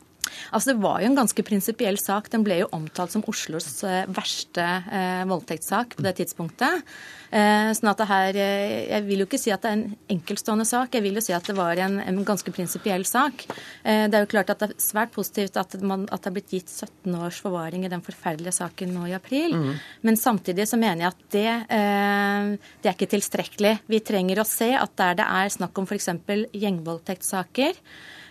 [0.50, 2.30] Altså Det var jo en ganske prinsipiell sak.
[2.32, 6.86] Den ble jo omtalt som Oslos eh, verste eh, voldtektssak på det tidspunktet.
[7.30, 9.96] Eh, sånn at det her, eh, Jeg vil jo ikke si at det er en
[10.10, 13.46] enkeltstående sak, jeg vil jo si at det var en, en ganske prinsipiell sak.
[13.84, 16.36] Eh, det er jo klart at det er svært positivt at, man, at, det er
[16.40, 19.54] blitt gitt 17 års forvaring i den forferdelige saken nå i april.
[19.54, 19.74] Mm.
[20.02, 23.74] Men samtidig så mener jeg at det, eh, det er ikke tilstrekkelig.
[23.86, 26.10] Vi trenger å se at der det er snakk om f.eks.
[26.50, 27.78] gjengvoldtektssaker,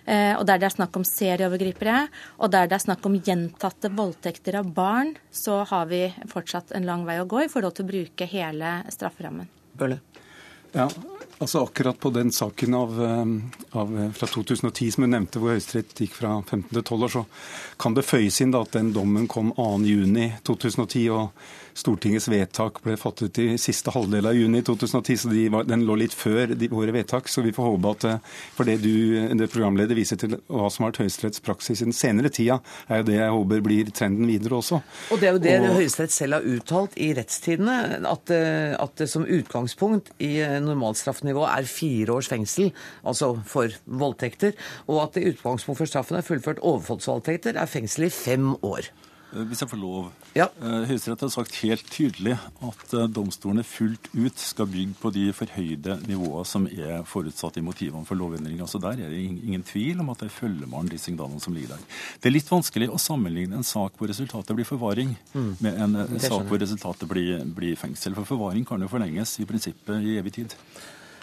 [0.10, 2.08] og der det er snakk om serieovergripere,
[2.42, 6.88] og der det er snakk om gjentatte voldtekter av barn, så har vi fortsatt en
[6.90, 9.52] lang vei å gå i forhold til å bruke hele strafferammen.
[9.78, 10.00] Bølle.
[10.74, 10.90] Ja,
[11.40, 13.26] altså Akkurat på den saken av, eh,
[13.80, 17.10] av, eh, fra 2010 som du nevnte, hvor Høyesterett gikk fra 15 til 12 år,
[17.10, 17.26] så
[17.78, 21.10] kan det føyes inn da at den dommen kom 2.6.2010.
[21.10, 21.32] og
[21.80, 25.96] Stortingets vedtak ble fattet i siste halvdel av juni 2010, så de var, den lå
[26.02, 27.30] litt før de, våre vedtak.
[27.32, 28.18] Så vi får håpe at eh,
[28.58, 31.96] for det du det programleder viser til hva som har vært Høyesteretts praksis i den
[31.96, 34.82] senere tida, er jo det jeg håper blir trenden videre også.
[35.14, 37.78] Og det er jo det og, Høyesterett selv har uttalt i rettstidene,
[38.10, 38.34] at,
[38.76, 40.60] at det som utgangspunkt i eh,
[41.30, 42.72] normalstraffnivå er fire års fengsel,
[43.06, 44.54] altså for voldtekter,
[44.88, 48.90] og at det utgangspunkt for straffen er fullført overfallsvoldtekter er fengsel i fem år.
[49.30, 50.08] Eh, hvis jeg får lov.
[50.34, 50.48] Ja.
[50.58, 52.34] Eh, Høyesterett har sagt helt tydelig
[52.66, 57.66] at eh, domstolene fullt ut skal bygge på de forhøyde nivåene som er forutsatt i
[57.66, 58.66] motivene for lovendringa.
[58.70, 61.76] Så der er det ingen tvil om at der følger man de signalene som ligger
[61.76, 61.86] der.
[62.18, 65.52] Det er litt vanskelig å sammenligne en sak hvor resultatet blir forvaring, mm.
[65.62, 68.18] med en sak hvor resultatet blir, blir fengsel.
[68.18, 70.58] For forvaring kan jo forlenges i prinsippet i evig tid.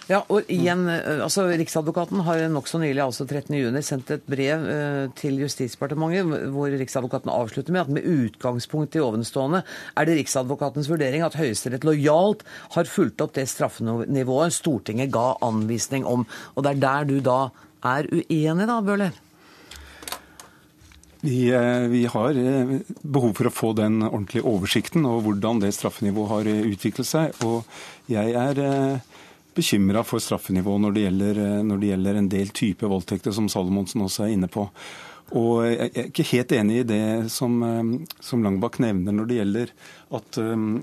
[0.07, 5.07] Ja, og igjen, eh, altså Riksadvokaten har nokså nylig, altså 13.6, sendt et brev eh,
[5.19, 11.25] til Justisdepartementet hvor Riksadvokaten avslutter med at med utgangspunkt i ovenstående er det Riksadvokatens vurdering
[11.27, 12.45] at Høyesterett lojalt
[12.77, 16.23] har fulgt opp det straffenivået Stortinget ga anvisning om.
[16.55, 17.39] Og det er der du da
[17.83, 19.19] er uenig, da, Bøhler?
[21.19, 22.41] Vi, eh, vi, har
[23.03, 27.43] behov for å få den ordentlige oversikten over hvordan det straffenivået har utviklet seg.
[27.43, 27.67] Og
[28.07, 29.03] jeg er
[29.57, 30.97] bekymra for straffenivået når
[31.41, 34.67] eh, når det gjelder en del typer voldtekter, som Salomonsen også er inne på.
[35.35, 39.39] Og jeg er ikke helt enig i det som, eh, som Langbakk nevner når det
[39.41, 39.73] gjelder
[40.15, 40.79] at um,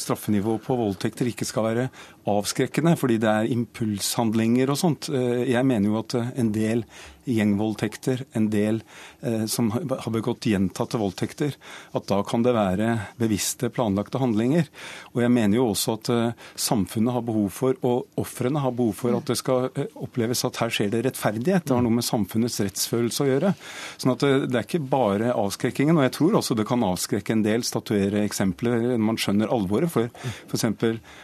[0.00, 1.88] straffenivået på voldtekter ikke skal være
[2.28, 5.08] avskrekkende, fordi det er impulshandlinger og sånt.
[5.12, 6.84] Jeg mener jo at en del
[7.28, 8.80] gjengvoldtekter, en del
[9.20, 11.56] eh, som har begått gjentatte voldtekter,
[11.96, 14.68] at da kan det være bevisste, planlagte handlinger.
[15.14, 18.96] Og jeg mener jo også at eh, samfunnet har behov for, og ofrene har behov
[19.02, 21.68] for, at det skal eh, oppleves at her skjer det rettferdighet.
[21.68, 23.54] Det har noe med samfunnets rettsfølelse å gjøre.
[23.96, 26.00] Sånn at eh, det er ikke bare avskrekkingen.
[26.00, 29.90] Og jeg tror også det kan avskrekke en del, statuere eksempler når man skjønner alvoret.
[29.92, 30.08] For
[30.48, 30.66] f.eks.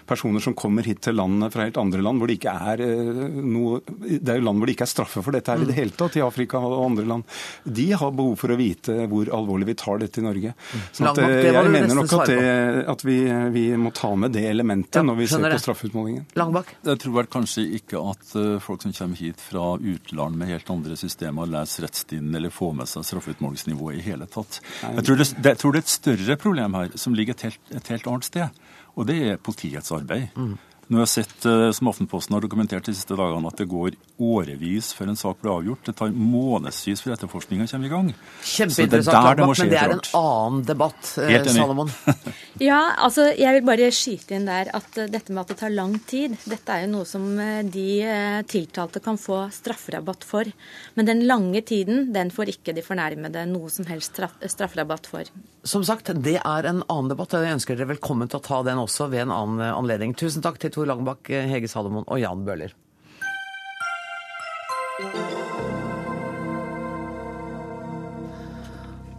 [0.08, 3.38] personer som kommer hit til landet fra helt andre land hvor det ikke er eh,
[3.44, 5.76] noe Det er jo land hvor det ikke er straffe for dette her i det
[5.76, 7.24] hele tatt, i Afrika og andre land,
[7.64, 10.54] de har behov for å vite hvor alvorlig vi tar dette i Norge.
[10.92, 13.18] Så at, eh, jeg mener nok at, det, at vi,
[13.54, 16.26] vi, må ta med det elementet ja, når vi ser på straffeutmålingen.
[16.38, 16.74] Langbakk?
[16.86, 20.70] Jeg tror vel kanskje ikke at eh, folk som kommer hit fra utland med helt
[20.72, 24.60] andre systemer, leser rettsstien eller får med seg straffeutmålingsnivået i hele tatt.
[24.82, 27.74] Jeg tror, det, jeg tror, det, er et større problem her, som ligger et helt,
[27.76, 28.62] et helt annet sted.
[28.94, 30.32] Og det er politiets arbeid.
[30.36, 30.56] Mm.
[30.88, 33.96] Nå har jeg sett, eh, som Aftenposten har dokumentert de siste dagene, at det går
[34.20, 35.84] årevis før en sak blir avgjort.
[35.86, 38.10] Det tar månedsvis før etterforskninga kommer i gang.
[38.44, 41.92] Kjempeinteressant, det men det er en annen debatt, eh, Salomon.
[42.70, 45.72] ja, altså jeg vil bare skyte inn der at eh, dette med at det tar
[45.72, 47.24] lang tid, dette er jo noe som
[47.72, 47.88] de
[48.50, 50.48] tiltalte kan få strafferabatt for.
[50.94, 55.32] Men den lange tiden, den får ikke de fornærmede noe som helst straff, strafferabatt for.
[55.64, 58.60] Som sagt, det er en annen debatt, og jeg ønsker dere velkommen til å ta
[58.66, 60.12] den også ved en annen anledning.
[60.18, 62.74] Tusen takk til Tor Langbakk, Hege Salomon og Jan Bøhler.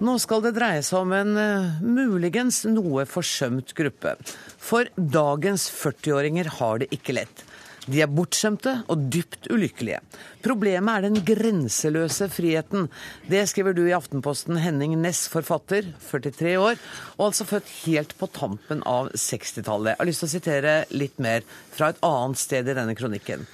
[0.05, 4.17] Nå skal det dreie seg om en uh, muligens noe forsømt gruppe.
[4.59, 7.45] For dagens 40-åringer har det ikke lett.
[7.85, 9.99] De er bortskjemte og dypt ulykkelige.
[10.45, 12.87] Problemet er den grenseløse friheten.
[13.29, 16.79] Det skriver du i Aftenposten, Henning Næss, forfatter, 43 år,
[17.17, 19.93] og altså født helt på tampen av 60-tallet.
[19.93, 21.45] Jeg har lyst til å sitere litt mer
[21.75, 23.45] fra et annet sted i denne kronikken.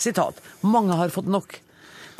[0.00, 0.38] Sitat.
[0.62, 1.58] Mange har fått nok.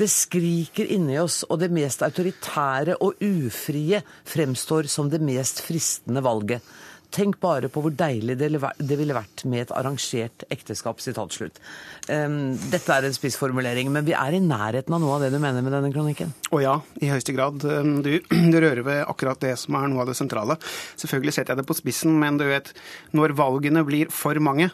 [0.00, 6.22] Det skriker inni oss, og det mest autoritære og ufrie fremstår som det mest fristende
[6.24, 6.64] valget.
[7.10, 11.00] Tenk bare på hvor deilig det ville vært med et arrangert ekteskap.
[11.00, 12.36] Um,
[12.70, 15.64] Dette er en spissformulering, men vi er i nærheten av noe av det du mener
[15.64, 16.34] med denne kronikken?
[16.54, 17.58] Å ja, i høyeste grad.
[17.60, 20.58] Du, du, rører ved akkurat det som er noe av det sentrale.
[21.00, 22.70] Selvfølgelig setter jeg det på spissen, men du vet,
[23.16, 24.70] når valgene blir for mange,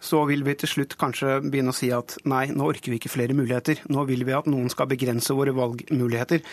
[0.00, 3.10] så vil vi til slutt kanskje begynne å si at nei, nå orker vi ikke
[3.10, 3.82] flere muligheter.
[3.90, 6.44] Nå vil vi at noen skal begrense våre valgmuligheter,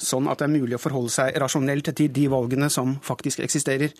[0.00, 3.92] sånn at det er mulig å forholde seg rasjonelt til de valgene som faktisk eksisterer.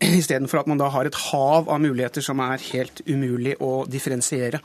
[0.20, 4.60] Istedenfor at man da har et hav av muligheter som er helt umulig å differensiere.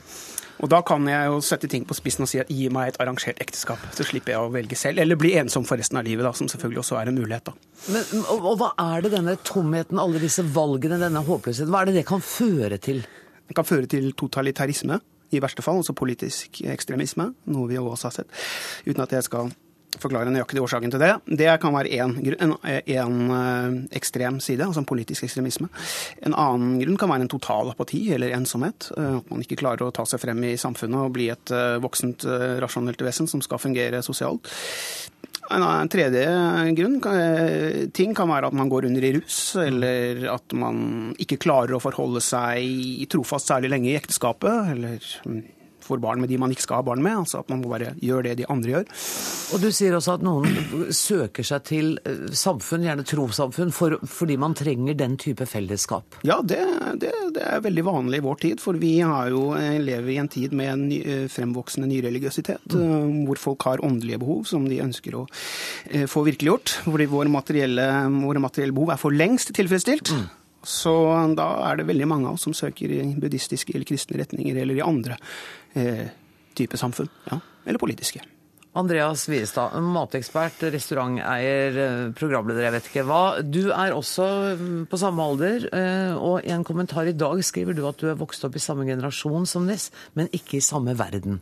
[0.62, 3.00] Og Da kan jeg jo sette ting på spissen og si at gi meg et
[3.02, 5.02] arrangert ekteskap, så slipper jeg å velge selv.
[5.02, 7.50] Eller bli ensom for resten av livet, da, som selvfølgelig også er en mulighet.
[7.50, 7.72] da.
[7.96, 11.90] Men, og, og hva er det denne tomheten, alle disse valgene, denne håpløsheten, hva er
[11.90, 13.02] det det kan føre til?
[13.50, 15.00] Det kan føre til totalitarisme,
[15.32, 18.40] i verste fall, Altså politisk ekstremisme, noe vi også har sett.
[18.86, 19.50] Uten at jeg skal
[20.00, 21.12] forklare nøyaktig årsaken til det.
[21.26, 25.70] Det kan være én en, eh, ekstrem side, altså en politisk ekstremisme.
[26.24, 28.92] En annen grunn kan være en total apati eller ensomhet.
[28.98, 31.80] Eh, at man ikke klarer å ta seg frem i samfunnet og bli et eh,
[31.82, 32.26] voksent,
[32.62, 34.48] rasjonelt vesen som skal fungere sosialt.
[35.52, 36.24] En tredje
[36.78, 37.02] grunn
[37.92, 41.82] ting kan være at man går under i rus, eller at man ikke klarer å
[41.82, 45.42] forholde seg trofast særlig lenge i ekteskapet, eller mm,
[45.86, 47.24] får barn med de man ikke skal ha barn med.
[47.24, 48.88] altså At man må bare gjøre det de andre gjør.
[49.52, 54.38] Og Du sier også at noen søker seg til eh, samfunn, gjerne trossamfunn, for, fordi
[54.42, 56.20] man trenger den type fellesskap?
[56.28, 56.60] Ja, det,
[57.02, 58.64] det, det, er veldig vanlig i vår tid.
[58.64, 62.76] For vi jo, eh, lever i en tid med en ny, eh, fremvoksende nyreligiøsitet.
[62.76, 63.24] Mm.
[63.30, 65.26] Hvor folk har åndelige behov som de ønsker å
[66.12, 66.78] få virkeliggjort.
[66.86, 67.88] Fordi våre materielle,
[68.22, 70.14] våre materielle behov er for lengst tilfredsstilt.
[70.16, 70.30] Mm.
[70.64, 70.94] Så
[71.38, 74.78] da er det veldig mange av oss som søker i buddhistiske eller kristne retninger, eller
[74.78, 75.18] i andre
[75.74, 76.12] eh,
[76.58, 77.10] typer samfunn.
[77.32, 78.22] Ja, eller politiske.
[78.72, 83.24] Andreas Wiestad, matekspert, restauranteier, eh, programleder, jeg vet ikke hva.
[83.44, 87.76] Du er også mm, på samme alder, eh, og i en kommentar i dag skriver
[87.76, 90.96] du at du er vokst opp i samme generasjon som Ness, men ikke i samme
[90.96, 91.42] verden.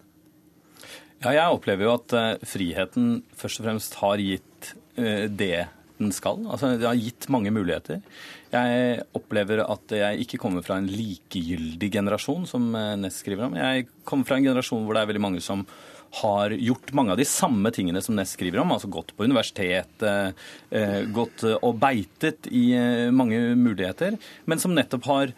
[1.21, 6.41] Ja, jeg opplever jo at eh, friheten først og fremst har gitt det den skal.
[6.47, 8.01] Altså, det har gitt mange muligheter.
[8.49, 13.57] Jeg opplever at jeg ikke kommer fra en likegyldig generasjon, som Ness skriver om.
[13.59, 15.67] Jeg kommer fra en generasjon hvor det er veldig mange som
[16.11, 18.71] har gjort mange av de samme tingene som Ness skriver om.
[18.73, 24.17] Altså gått på universitet, eh, gått og beitet i eh, mange muligheter.
[24.45, 25.33] Men som nettopp har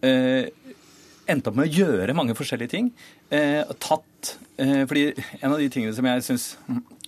[0.00, 0.48] eh,
[1.28, 2.94] endt opp med å gjøre mange forskjellige ting.
[3.80, 5.08] tatt fordi
[5.40, 6.44] en av de tingene som jeg syns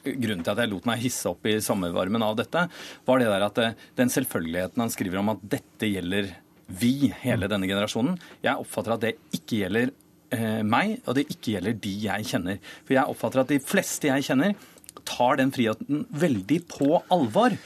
[0.06, 2.66] Grunnen til at jeg lot meg hisse opp i sommervarmen av dette,
[3.06, 3.62] var det der at
[3.98, 6.30] den selvfølgeligheten han skriver om at dette gjelder
[6.66, 8.16] vi, hele denne generasjonen.
[8.42, 9.92] Jeg oppfatter at det ikke gjelder
[10.34, 12.58] eh, meg, og det ikke gjelder de jeg kjenner.
[12.86, 14.56] For jeg oppfatter at de fleste jeg kjenner,
[15.04, 17.56] tar den friheten veldig på alvor.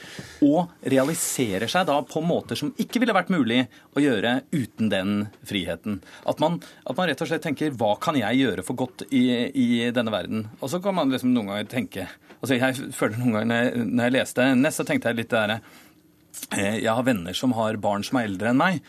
[0.45, 3.63] Og realiserer seg da på måter som ikke ville vært mulig
[3.95, 5.13] å gjøre uten den
[5.47, 6.01] friheten.
[6.27, 9.25] At man, at man rett og slett tenker hva kan jeg gjøre for godt i,
[9.51, 10.47] i denne verden?
[10.59, 12.09] Og så kan man liksom noen ganger tenke
[12.41, 15.59] altså Jeg føler noen ganger når jeg leste Ness, så tenkte jeg litt det derre
[16.49, 18.79] Eh, jeg har venner som har barn som er eldre enn meg,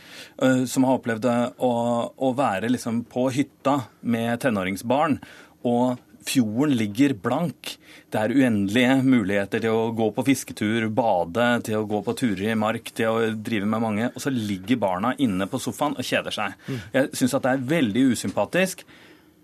[0.42, 1.28] eh, som har opplevd
[1.62, 1.72] å,
[2.14, 5.20] å være liksom på hytta med tenåringsbarn.
[5.62, 7.76] og Fjorden ligger blank.
[8.12, 12.52] Det er uendelige muligheter til å gå på fisketur, bade, til å gå på turer
[12.52, 14.10] i mark, til å drive med mange.
[14.12, 16.58] Og så ligger barna inne på sofaen og kjeder seg.
[16.94, 18.84] Jeg syns at det er veldig usympatisk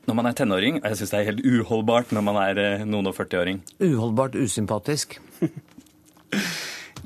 [0.09, 2.85] når man er tenåring, og jeg syns det er helt uholdbart når man er eh,
[2.89, 3.61] noen og 40-åring.
[3.85, 5.19] Uholdbart usympatisk?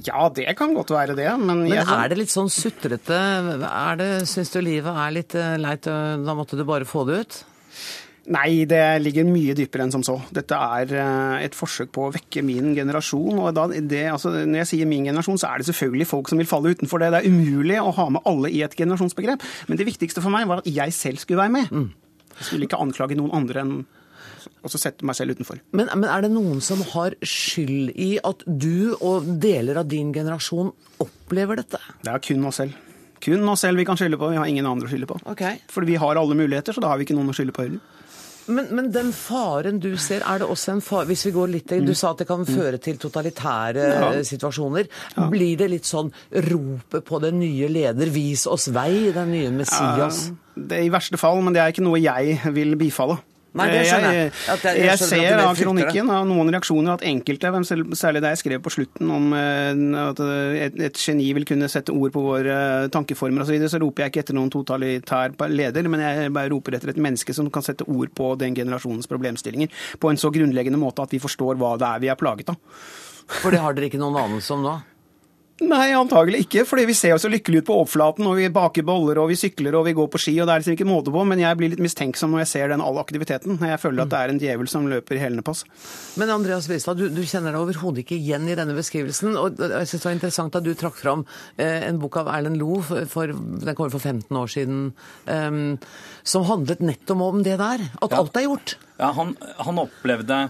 [0.00, 1.28] Ja, det kan godt være det.
[1.38, 3.18] Men, men er det litt sånn sutrete?
[3.68, 7.18] Er det, Syns du livet er litt eh, leit, da måtte du bare få det
[7.22, 7.37] ut?
[8.30, 10.14] Nei, det ligger mye dypere enn som så.
[10.30, 13.40] Dette er eh, et forsøk på å vekke min generasjon.
[13.42, 13.56] og
[13.90, 16.70] det, altså, Når jeg sier min generasjon, så er det selvfølgelig folk som vil falle
[16.70, 17.11] utenfor det.
[17.14, 19.42] Det er umulig å ha med alle i et generasjonsbegrep.
[19.66, 21.74] Men det viktigste for meg var at jeg selv skulle være med.
[21.74, 21.90] Mm.
[22.37, 23.74] Jeg skulle ikke anklage noen andre enn
[24.62, 25.61] og så sette meg selv utenfor.
[25.74, 30.11] Men, men, er det noen som har skyld i at du og deler av din
[30.14, 31.78] generasjon opplever dette?
[32.02, 32.78] Det er kun oss selv.
[33.22, 35.20] Kun oss selv vi kan skylde på, vi har ingen andre å skylde på.
[35.30, 35.61] Okay.
[35.70, 38.01] Fordi vi har alle muligheter, så da har vi ikke noen å skylde på heller.
[38.46, 41.74] Men, men, den faren du ser, er det også en fare Hvis vi går litt
[41.87, 44.11] Du sa at det kan føre til totalitære ja.
[44.26, 44.88] situasjoner.
[45.16, 45.28] Ja.
[45.33, 46.11] Blir det litt sånn
[46.48, 50.26] ropet på den nye leder, vis oss vei, den nye Messias?
[50.28, 53.20] Ja, det er I verste fall, men det er ikke noe jeg vil bifalle.
[53.52, 54.28] Nei, det skjønner jeg.
[54.32, 57.50] Jeg, jeg, jeg ser av kronikken av noen reaksjoner at enkelte,
[58.00, 61.68] særlig det jeg skrev på slutten om eh, at eh, et, et geni vil kunne
[61.68, 65.36] sette ord på våre eh, tankeformer osv., så, så roper jeg ikke etter noen totalitær
[65.52, 69.10] leder, men jeg bare roper etter et menneske som kan sette ord på den generasjonens
[69.10, 72.54] problemstillinger på en så grunnleggende måte at vi forstår hva det er vi er plaget
[72.54, 72.80] av.
[73.42, 74.78] For det har dere ikke noen anelse om nå?
[75.62, 76.64] Nei, antagelig ikke.
[76.66, 79.38] fordi vi ser jo så lykkelige ut på overflaten, og vi baker boller, og vi
[79.38, 81.22] sykler, og vi går på ski, og det er liksom ikke måte på.
[81.29, 83.61] Men jeg blir litt mistenksom når jeg ser den all aktiviteten.
[83.72, 85.64] Jeg føler at det er en djevel som løper i hælene på oss.
[86.20, 89.37] Men Andreas Wistad, du, du, kjenner deg overhodet ikke igjen i denne beskrivelsen.
[89.38, 92.59] Og jeg synes det var interessant at du trakk fram eh, en bok av Erlend
[92.61, 94.83] Loe, for, for, den kom for 15 år siden,
[95.29, 95.62] um,
[96.27, 97.87] som handlet nettopp om det der.
[98.03, 98.20] At ja.
[98.20, 98.77] alt er gjort.
[98.98, 100.44] Ja, han, han opplevde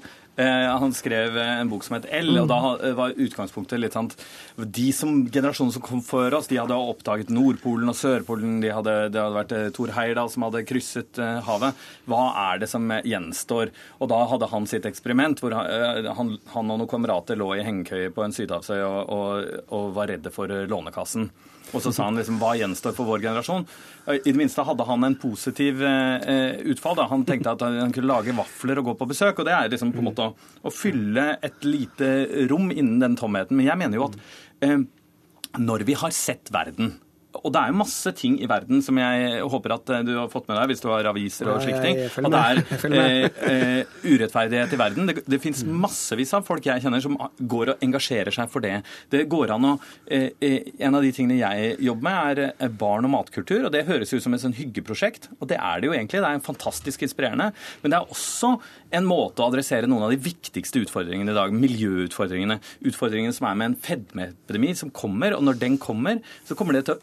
[0.45, 2.97] han skrev en bok som het L, og da mm.
[2.99, 4.11] var utgangspunktet litt sånn
[4.57, 8.61] De som, generasjonen som kom før oss, de hadde oppdaget Nordpolen og Sørpolen.
[8.63, 11.79] De hadde, det hadde vært eh, Thor Heyerdahl som hadde krysset eh, havet.
[12.11, 13.73] Hva er det som gjenstår?
[14.01, 18.13] Og da hadde han sitt eksperiment, hvor han, han og noen kamerater lå i hengekøye
[18.15, 21.31] på en sydhavsøy og, og, og var redde for Lånekassen.
[21.73, 23.67] Og så sa han liksom hva gjenstår for vår generasjon?
[24.13, 26.99] I det minste hadde han en positiv eh, utfall.
[26.99, 27.07] da.
[27.13, 29.39] Han tenkte at han kunne lage vafler og gå på besøk.
[29.39, 30.35] Og det er liksom på en måte å,
[30.67, 32.11] å fylle et lite
[32.51, 33.57] rom innen den tomheten.
[33.59, 34.19] Men jeg mener jo at
[34.67, 34.83] eh,
[35.63, 36.97] når vi har sett verden
[37.33, 40.31] og det er jo masse ting i verden som jeg håper at eh, du har
[40.33, 42.01] fått med deg hvis du har aviser og slike ting.
[42.29, 42.61] At det er
[42.93, 45.09] eh, eh, urettferdighet i verden.
[45.09, 48.75] Det, det fins massevis av folk jeg kjenner som går og engasjerer seg for det.
[49.13, 49.75] Det går an å
[50.07, 53.67] eh, eh En av de tingene jeg jobber med, er barn og matkultur.
[53.67, 56.21] og Det høres ut som et sånn hyggeprosjekt, og det er det jo egentlig.
[56.23, 57.53] Det er fantastisk inspirerende.
[57.83, 58.57] Men det er også
[58.93, 61.55] en måte å adressere noen av de viktigste utfordringene i dag.
[61.55, 62.59] Miljøutfordringene.
[62.89, 65.37] Utfordringene som er med en fedmeepidemi som kommer.
[65.39, 67.03] Og når den kommer, så kommer det til å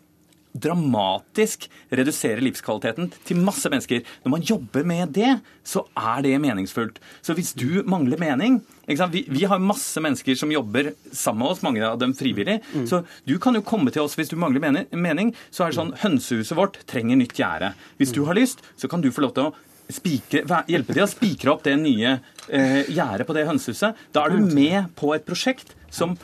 [0.54, 4.02] dramatisk redusere livskvaliteten til masse mennesker.
[4.24, 5.36] Når man jobber med det,
[5.68, 7.00] så er det meningsfullt.
[7.22, 11.62] Så hvis du mangler mening vi, vi, har masse mennesker som jobber sammen med oss,
[11.62, 12.58] mange av dem frivillig.
[12.74, 12.88] Mm.
[12.89, 15.36] Så du kan jo komme til oss hvis du mangler mening.
[15.54, 17.76] Så er det sånn hønsehuset vårt trenger nytt gjerde.
[18.02, 19.54] Hvis du har lyst, så kan du få lov til å
[19.93, 24.02] spikre, hjelpe til å spikre opp det nye eh, gjerdet på det hønsehuset.
[24.14, 26.18] Da er du med på et prosjekt som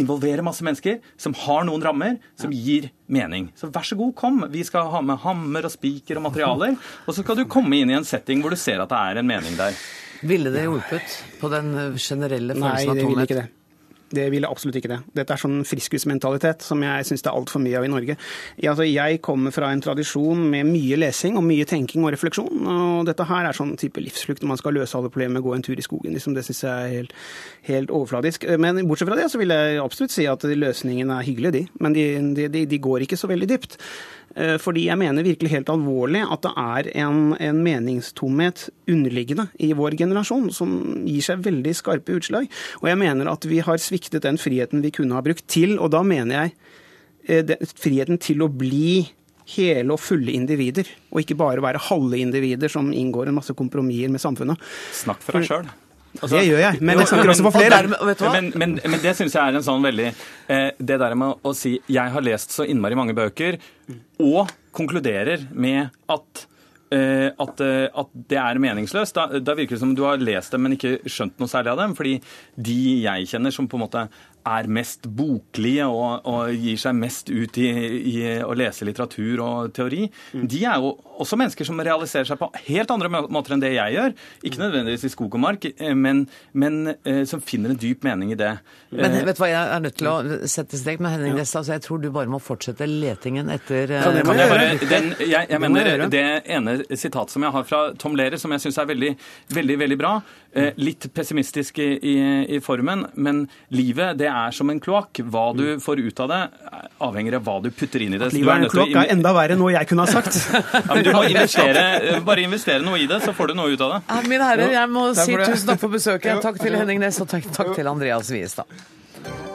[0.00, 3.50] involverer masse mennesker, som har noen rammer, som gir mening.
[3.58, 4.42] Så vær så god, kom.
[4.52, 6.78] Vi skal ha med hammer og spiker og materialer.
[7.06, 9.20] Og så skal du komme inn i en setting hvor du ser at det er
[9.22, 9.76] en mening der.
[10.22, 12.94] Ville det hjulpet på den generelle følelsen av tomhet?
[12.94, 13.48] Nei, det ville ikke det.
[14.12, 15.00] Det ville absolutt ikke det.
[15.16, 18.16] Dette er sånn friskusmentalitet som jeg syns det er altfor mye av i Norge.
[18.58, 22.62] Jeg, altså, jeg kommer fra en tradisjon med mye lesing og mye tenking og refleksjon.
[22.62, 25.64] Og dette her er sånn type livsflukt når man skal løse alle problemer, gå en
[25.64, 26.14] tur i skogen.
[26.16, 27.14] Liksom, det syns jeg er helt,
[27.68, 28.48] helt, overfladisk.
[28.60, 31.84] Men bortsett fra det så vil jeg absolutt si at løsningene er hyggelige, de.
[31.84, 32.08] Men de,
[32.52, 33.80] de, de går ikke så veldig dypt.
[34.36, 39.72] Eh, fordi jeg mener virkelig helt alvorlig at det er en, en, meningstomhet underliggende i
[39.76, 40.72] vår generasjon som
[41.04, 42.48] gir seg veldig skarpe utslag.
[42.80, 45.92] Og jeg mener at vi har sviktet den friheten vi kunne ha brukt til, og
[45.94, 49.06] da mener jeg den, friheten til å bli
[49.56, 54.12] hele og fulle individer, og ikke bare være halve individer som inngår en masse kompromisser
[54.12, 54.60] med samfunnet.
[55.02, 55.70] Snakk for deg sjøl.
[56.20, 57.78] Altså, det gjør jeg, men jeg snakker også for flere.
[57.88, 61.54] Men, men, men, det syns jeg er en sånn veldig eh, Det der med å
[61.56, 63.56] si 'jeg har lest så innmari mange bøker',
[64.20, 66.51] og konkluderer med at eh,
[66.92, 69.16] at, eh, at, det er meningsløst.
[69.16, 71.82] Da, da, virker det som du har lest dem, men ikke skjønt noe særlig av
[71.82, 71.96] dem.
[71.98, 72.16] Fordi
[72.68, 74.06] de jeg kjenner som på en måte
[74.48, 77.68] er mest boklige og, og, gir seg mest ut i,
[78.12, 80.46] i, å lese litteratur og teori, mm.
[80.50, 83.96] de er jo også mennesker som realiserer seg på helt andre måter enn det jeg
[83.96, 84.14] gjør.
[84.42, 84.64] Ikke mm.
[84.64, 86.24] nødvendigvis i skog og mark, eh, men,
[86.58, 88.52] men eh, som finner en dyp mening i det.
[88.90, 90.16] Men eh, vet du hva, jeg er nødt til å
[90.50, 94.18] sette strek med Henning Nesta, så jeg tror du bare må fortsette letingen etter Kan
[94.18, 97.82] jeg, kan jeg, bare, den, jeg, jeg mener det ene sitatet som jeg har fra
[98.00, 99.12] Tom Lehrer, som jeg syns er veldig,
[99.54, 100.16] veldig, veldig bra,
[100.76, 102.14] litt pessimistisk i, i,
[102.56, 105.22] i formen, men livet det er som en kloakk.
[105.24, 105.82] Hva du mm.
[105.84, 106.40] får ut av det,
[107.02, 108.28] avhenger av hva du putter inn i det.
[108.28, 110.38] At livet er en kloakk er enda verre enn noe jeg kunne ha sagt.
[110.76, 111.86] ja, men du må investere,
[112.26, 114.02] bare investere noe i det, så får du noe ut av det.
[114.08, 116.44] Ja, mine herrer, jeg må si tusen takk for besøket.
[116.44, 119.50] Takk til Henning Næss, og takk, takk til Andreas Wiestad.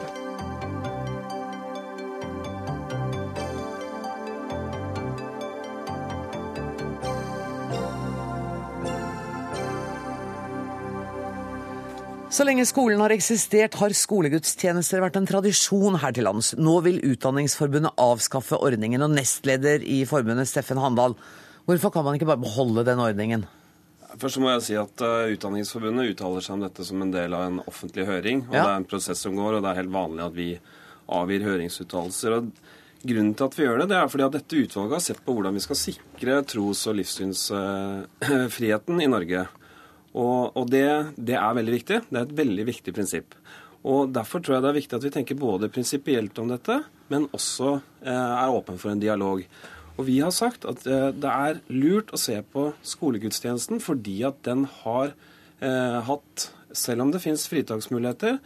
[12.28, 16.50] Så lenge skolen har eksistert, har skolegudstjenester vært en tradisjon her til lands.
[16.60, 21.16] Nå vil Utdanningsforbundet avskaffe ordningen, og nestleder i forbundet, Steffen Handal,
[21.64, 23.46] hvorfor kan man ikke bare beholde den ordningen?
[24.20, 27.42] Først må jeg si at uh, Utdanningsforbundet uttaler seg om dette som en del av
[27.48, 28.44] en offentlig høring.
[28.50, 28.60] og ja.
[28.60, 30.50] Det er en prosess som går, og det er helt vanlig at vi
[31.18, 32.30] avgir høringsuttalelser.
[32.36, 32.42] og
[33.08, 35.32] Grunnen til at vi gjør det, det er fordi at dette utvalget har sett på
[35.32, 39.48] hvordan vi skal sikre tros- og livssynsfriheten i Norge.
[40.18, 42.02] Og, og det, det, er veldig viktig.
[42.08, 43.36] Det er et veldig viktig prinsipp.
[43.88, 46.80] Og Derfor tror jeg det er viktig at vi tenker både prinsipielt om dette,
[47.12, 49.44] men også eh, er åpen for en dialog.
[49.98, 54.42] Og Vi har sagt at eh, det er lurt å se på skolegudstjenesten fordi at
[54.46, 55.12] den har
[55.60, 58.40] eh, hatt, selv om det finnes fritaksmuligheter,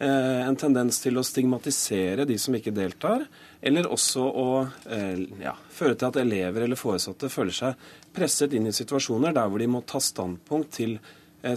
[0.00, 3.26] eh, en tendens til å stigmatisere de som ikke deltar,
[3.60, 4.48] eller også å
[4.88, 9.48] eh, ja, føre til at elever eller foresatte føler seg presset inn i situasjoner der
[9.50, 10.98] hvor de må ta standpunkt til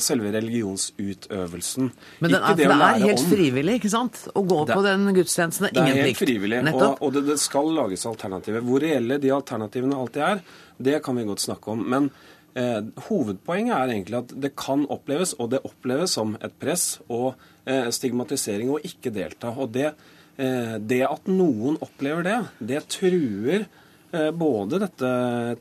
[0.02, 1.88] selve religionsutøvelsen.
[2.22, 3.30] Men den det, det er helt om.
[3.32, 4.20] frivillig, ikke sant?
[4.30, 5.96] Å gå det, på den gudstjenesten er ingen plikt.
[5.96, 8.62] Det er helt frivillig, og, og det, det, skal lages alternativer.
[8.68, 10.46] Hvor reelle de alternativene alltid er,
[10.78, 11.84] det kan vi godt snakke om.
[11.96, 12.10] Men
[12.54, 12.80] eh,
[13.10, 17.32] hovedpoenget er egentlig at det kan oppleves, og det oppleves som et press og
[17.66, 19.56] eh, stigmatisering å ikke delta.
[19.58, 19.94] Og det,
[20.38, 22.40] eh, det at noen opplever det,
[22.74, 23.70] det truer
[24.12, 25.10] Eh, både dette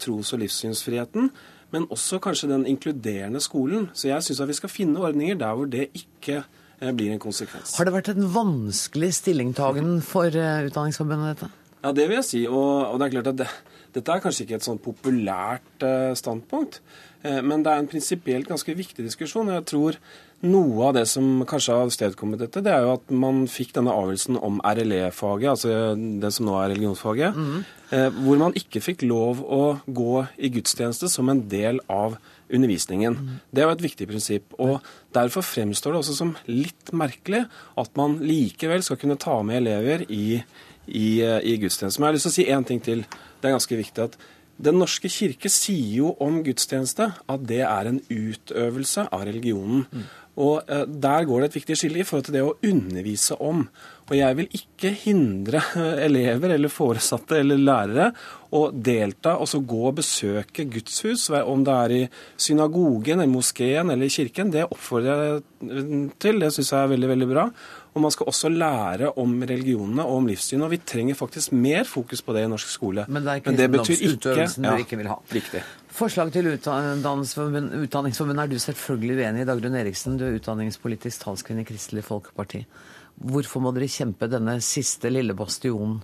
[0.02, 1.30] tros- og livssynsfriheten,
[1.74, 3.88] men også kanskje den inkluderende skolen.
[3.94, 7.76] Så jeg syns vi skal finne ordninger der hvor det ikke eh, blir en konsekvens.
[7.78, 11.52] Har det vært en vanskelig stillingtagen for eh, Utdanningsforbundet, dette?
[11.80, 12.42] Ja, det vil jeg si.
[12.46, 13.50] Og, og det er klart at det,
[13.94, 15.86] dette er kanskje ikke et sånn populært
[16.18, 16.82] standpunkt,
[17.24, 19.48] men det er en prinsipielt ganske viktig diskusjon.
[19.48, 19.96] og jeg tror
[20.40, 23.92] noe av det som kanskje har avstedkommet dette, det er jo at man fikk denne
[23.92, 27.58] avgjørelsen om RLE-faget, altså det som nå er religionsfaget, mm.
[27.96, 32.16] eh, hvor man ikke fikk lov å gå i gudstjeneste som en del av
[32.50, 33.18] undervisningen.
[33.20, 33.36] Mm.
[33.52, 34.56] Det jo et viktig prinsipp.
[34.58, 34.80] og
[35.14, 37.44] Derfor fremstår det også som litt merkelig
[37.78, 40.40] at man likevel skal kunne ta med elever i,
[40.88, 42.00] i, i gudstjeneste.
[42.00, 43.04] Men jeg har lyst til å si én ting til.
[43.40, 44.18] Det er ganske viktig at
[44.60, 49.86] den norske kirke sier jo om gudstjeneste at det er en utøvelse av religionen.
[49.90, 50.08] Mm.
[50.40, 53.64] Og eh, Der går det et viktig skille i forhold til det å undervise om.
[54.10, 58.10] Og Jeg vil ikke hindre eh, elever eller foresatte eller lærere
[58.56, 62.00] å delta og så gå og besøke gudshus, om det er i
[62.34, 64.50] synagogen, i moskeen eller i kirken.
[64.50, 66.42] Det oppfordrer jeg til.
[66.42, 67.46] Det syns jeg er veldig veldig bra.
[67.90, 70.62] Og man skal også lære om religionene og om livssyn.
[70.62, 73.04] Og vi trenger faktisk mer fokus på det i norsk skole.
[73.08, 75.16] Men det er kristendomsutøvelsen du ikke vil ha.
[75.34, 75.64] Riktig.
[75.90, 79.48] Forslag til Utdanningsforbundet er du selvfølgelig uenig i.
[79.48, 82.62] Dagrun Eriksen, du er utdanningspolitisk talskvinne i Kristelig Folkeparti.
[83.20, 85.98] Hvorfor må dere kjempe denne siste lille bastionen?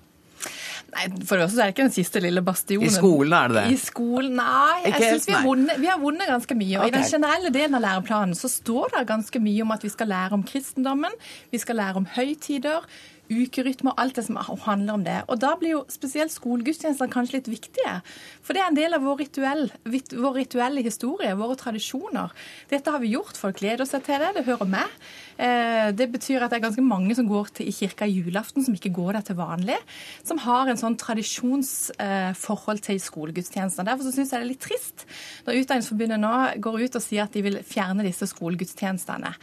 [0.95, 2.87] Nei, For det er det ikke den siste lille bastionen.
[2.87, 3.65] I skolen er det det?
[3.75, 6.79] I skolen, Nei, jeg syns vi vi har vunnet ganske mye.
[6.79, 6.89] Okay.
[6.89, 10.11] I den generelle delen av læreplanen så står det ganske mye om at vi skal
[10.13, 11.19] lære om kristendommen,
[11.53, 12.87] vi skal lære om høytider,
[13.31, 15.19] ukerytme og alt det som handler om det.
[15.31, 17.99] Og da blir jo spesielt skolegudstjenester kanskje litt viktige.
[18.45, 22.35] For det er en del av vår, rituell, vår rituelle historie, våre tradisjoner.
[22.71, 24.99] Dette har vi gjort, folk gleder seg til det, det hører med.
[25.37, 28.77] Eh, det betyr at det er ganske mange som går til, i kirka julaften, som
[28.77, 29.79] ikke går der til vanlig.
[30.27, 33.87] Som har en sånn tradisjonsforhold til skolegudstjenester.
[33.87, 35.07] Derfor syns jeg det er litt trist
[35.47, 39.35] når Utdanningsforbundet nå går ut og sier at de vil fjerne disse skolegudstjenestene.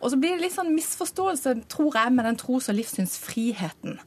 [0.00, 4.00] Og så blir det litt sånn misforståelse, tror jeg, med den tros- og livssynsfriheten friheten.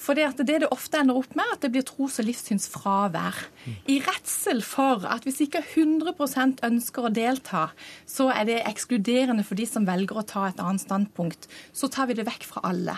[0.00, 3.36] For det, det det ofte ender opp med, at det blir tros- og livssynsfravær.
[3.92, 6.14] I redsel for at hvis ikke 100
[6.64, 7.66] ønsker å delta,
[8.08, 11.48] så er det ekskluderende for de som velger å ta et annet standpunkt.
[11.76, 12.96] Så tar vi det vekk fra alle.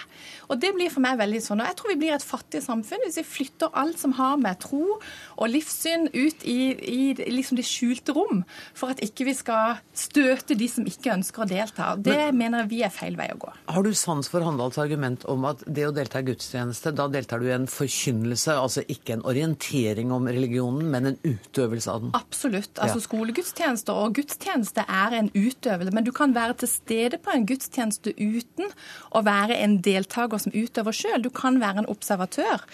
[0.49, 1.63] Og det blir for meg veldig sånn.
[1.63, 4.61] Og jeg tror vi blir et fattig samfunn hvis vi flytter alt som har med
[4.63, 7.03] tro og livssyn ut i, i
[7.35, 8.45] liksom det skjulte rom,
[8.79, 11.93] for at ikke vi skal støte de som ikke ønsker å delta.
[11.99, 13.51] Det Men, mener vi er feil vei å gå.
[13.73, 17.43] Har du sans for Handals argument om at det å delta i gudstjeneste da deltar
[17.43, 22.13] du i en forkynnelse, altså ikke en orientering om religionen, men en utøvelse av den?
[22.17, 22.77] Absolutt.
[22.79, 23.05] Altså ja.
[23.07, 25.95] Skolegudstjenester og gudstjeneste er en utøvelse.
[25.95, 28.73] Men du kan være til stede på en gudstjeneste uten
[29.13, 31.23] å være en deltaker som utøver sjøl.
[31.25, 32.65] Du kan være en observatør.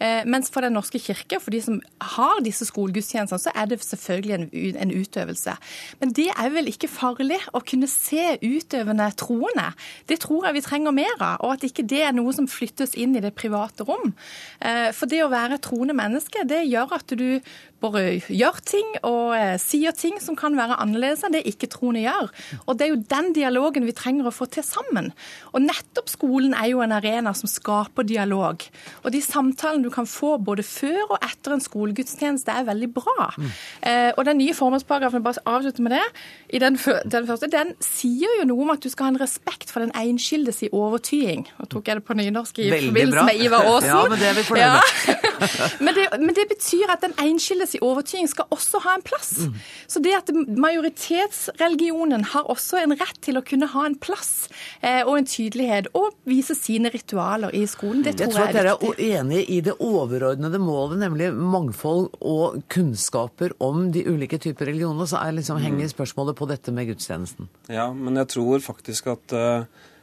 [0.00, 1.78] Eh, mens for Den norske kirke, for de som
[2.16, 4.48] har disse skolegudstjenestene, så er det selvfølgelig en,
[4.82, 5.54] en utøvelse.
[6.00, 9.70] Men det er vel ikke farlig å kunne se utøvende troende.
[10.10, 11.44] Det tror jeg vi trenger mer av.
[11.46, 14.14] Og at ikke det er noe som flyttes inn i det private private rom.
[14.60, 17.40] Eh, for det å være troende menneske, det gjør at du
[17.82, 22.30] bare gjør ting og eh, sier ting som kan være annerledes enn det ikke-troende gjør.
[22.66, 25.12] Og det er jo den dialogen vi trenger å få til sammen.
[25.52, 28.64] Og nettopp skolen er jo en arena som skaper dialog.
[29.04, 33.28] Og de samtalene du kan få både før og etter en skolegudstjeneste, er veldig bra.
[33.36, 33.48] Mm.
[33.90, 36.04] Eh, og den nye formålsparagrafen, bare avslutte med det,
[36.48, 36.78] i den,
[37.12, 39.94] den, første, den sier jo noe om at du skal ha en respekt for den
[39.96, 41.46] enskildes i overtying.
[41.58, 43.90] Nå tok jeg det på nynorsk i forbindelse med Ivar Aasen.
[43.92, 45.26] Ja, men det er vi fornøyd med.
[45.84, 47.14] men, det, men det betyr at den
[47.68, 49.46] enskildes i overtying skal også ha en plass.
[49.46, 49.54] Mm.
[49.86, 54.48] Så det at majoritetsreligionen har også en rett til å kunne ha en plass
[54.80, 58.48] eh, og en tydelighet, og vise sine ritualer i skolen, det tror jeg, jeg tror
[58.48, 64.38] at dere er enige i det overordnede målet, nemlig mangfold og kunnskaper om de ulike
[64.38, 65.06] typer religioner.
[65.08, 65.94] Så er liksom, henger mm.
[65.94, 67.48] spørsmålet på dette med gudstjenesten.
[67.68, 69.94] Ja, men jeg tror faktisk at uh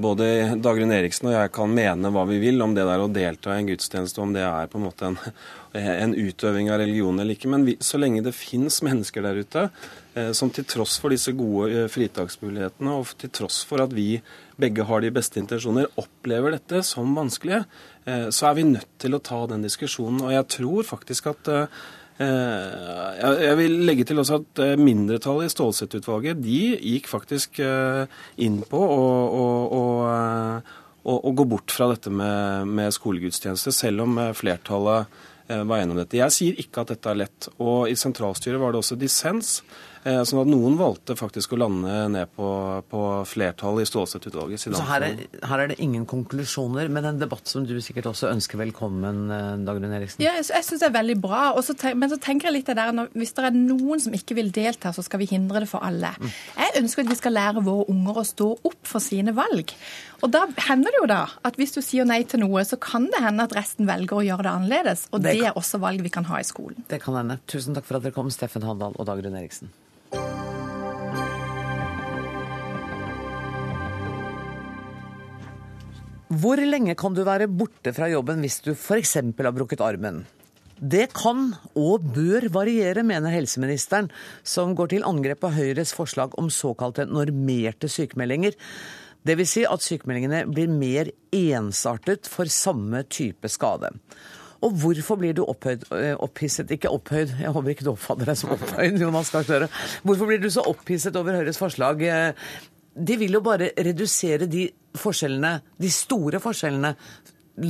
[0.00, 0.26] både
[0.62, 3.60] Dagrun Eriksen og jeg kan mene hva vi vil om det der å delta i
[3.60, 5.18] en gudstjeneste, om det er på en måte en,
[6.04, 7.50] en utøving av religion eller ikke.
[7.52, 9.66] Men vi, så lenge det fins mennesker der ute
[10.14, 14.20] eh, som til tross for disse gode eh, fritaksmulighetene, og til tross for at vi
[14.60, 17.64] begge har de beste intensjoner, opplever dette som vanskelige,
[18.06, 20.20] eh, så er vi nødt til å ta den diskusjonen.
[20.26, 25.48] Og jeg tror faktisk at eh, Eh, jeg vil legge til også at eh, mindretallet
[25.48, 28.04] i Stålsett-utvalget de gikk faktisk eh,
[28.44, 29.06] inn på å,
[29.40, 29.84] å,
[31.00, 35.98] å, å gå bort fra dette med, med skolegudstjeneste, selv om flertallet var enig om
[35.98, 36.20] dette.
[36.20, 37.48] Jeg sier ikke at dette er lett.
[37.58, 39.56] Og i sentralstyret var det også dissens.
[40.00, 42.46] Eh, sånn at noen valgte faktisk å lande ned på,
[42.88, 44.62] på flertallet i Stålsett-utvalget.
[44.62, 48.30] Så her er, her er, det ingen konklusjoner, men en debatt som du sikkert også
[48.30, 50.24] ønsker velkommen, eh, Dagrun Eriksen?
[50.24, 51.42] Ja, jeg, jeg syns det er veldig bra.
[51.52, 54.38] Også, men så tenker jeg litt det der, når, hvis det er noen som ikke
[54.40, 56.14] vil delta, så skal vi hindre det for alle.
[56.16, 56.32] Mm.
[56.62, 59.76] Jeg ønsker at vi skal lære våre unger å stå opp for sine valg.
[60.24, 63.10] Og da hender det jo da at hvis du sier nei til noe, så kan
[63.12, 65.06] det hende at resten velger å gjøre det annerledes.
[65.12, 66.88] Og det, det er også valg vi kan ha i skolen.
[66.88, 67.36] Det kan hende.
[67.52, 69.68] Tusen takk for at dere kom, Steffen Handal og Dagrun Eriksen.
[76.30, 79.16] Hvor lenge kan du være borte fra jobben hvis du f.eks.
[79.18, 80.22] har brukket armen?
[80.78, 84.08] Det kan og bør variere, mener helseministeren,
[84.46, 88.54] som går til angrep på Høyres forslag om såkalte normerte sykemeldinger.
[89.26, 89.50] Dvs.
[89.50, 93.90] Si at sykemeldingene blir mer ensartet for samme type skade.
[94.64, 98.36] Og hvorfor blir du opphøyd, eh, opphisset Ikke opphøyd, jeg håper ikke du oppfatter deg
[98.36, 99.68] som opphøyd, Jonas Gahr.
[100.04, 102.04] Hvorfor blir du så opphisset over Høyres forslag?
[102.94, 104.66] De vil jo bare redusere de
[104.98, 106.94] forskjellene, de store forskjellene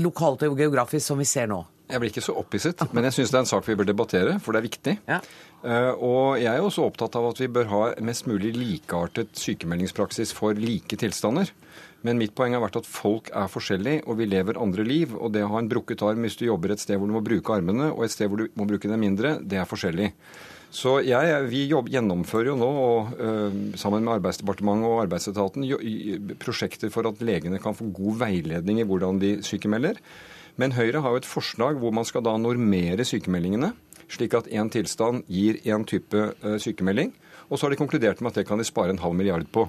[0.00, 1.60] lokalt og geografisk som vi ser nå.
[1.90, 4.36] Jeg blir ikke så opphisset, men jeg syns det er en sak vi bør debattere,
[4.42, 4.92] for det er viktig.
[5.10, 5.18] Ja.
[5.60, 10.32] Uh, og jeg er også opptatt av at vi bør ha mest mulig likeartet sykemeldingspraksis
[10.36, 11.50] for like tilstander.
[12.06, 15.12] Men mitt poeng har vært at folk er forskjellige, og vi lever andre liv.
[15.18, 17.24] Og det å ha en brukket arm hvis du jobber et sted hvor du må
[17.26, 20.12] bruke armene, og et sted hvor du må bruke dem mindre, det er forskjellig.
[20.70, 25.66] Så jeg, vi jobb, gjennomfører jo nå, og, uh, sammen med Arbeidsdepartementet og Arbeidsetaten,
[26.38, 29.98] prosjekter for at legene kan få god veiledning i hvordan de sykemelder.
[30.60, 33.72] Men Høyre har jo et forslag hvor man skal da normere sykemeldingene,
[34.10, 37.10] slik at én tilstand gir én type uh, sykemelding.
[37.50, 39.66] Og så har de konkludert med at det kan de spare en halv milliard på.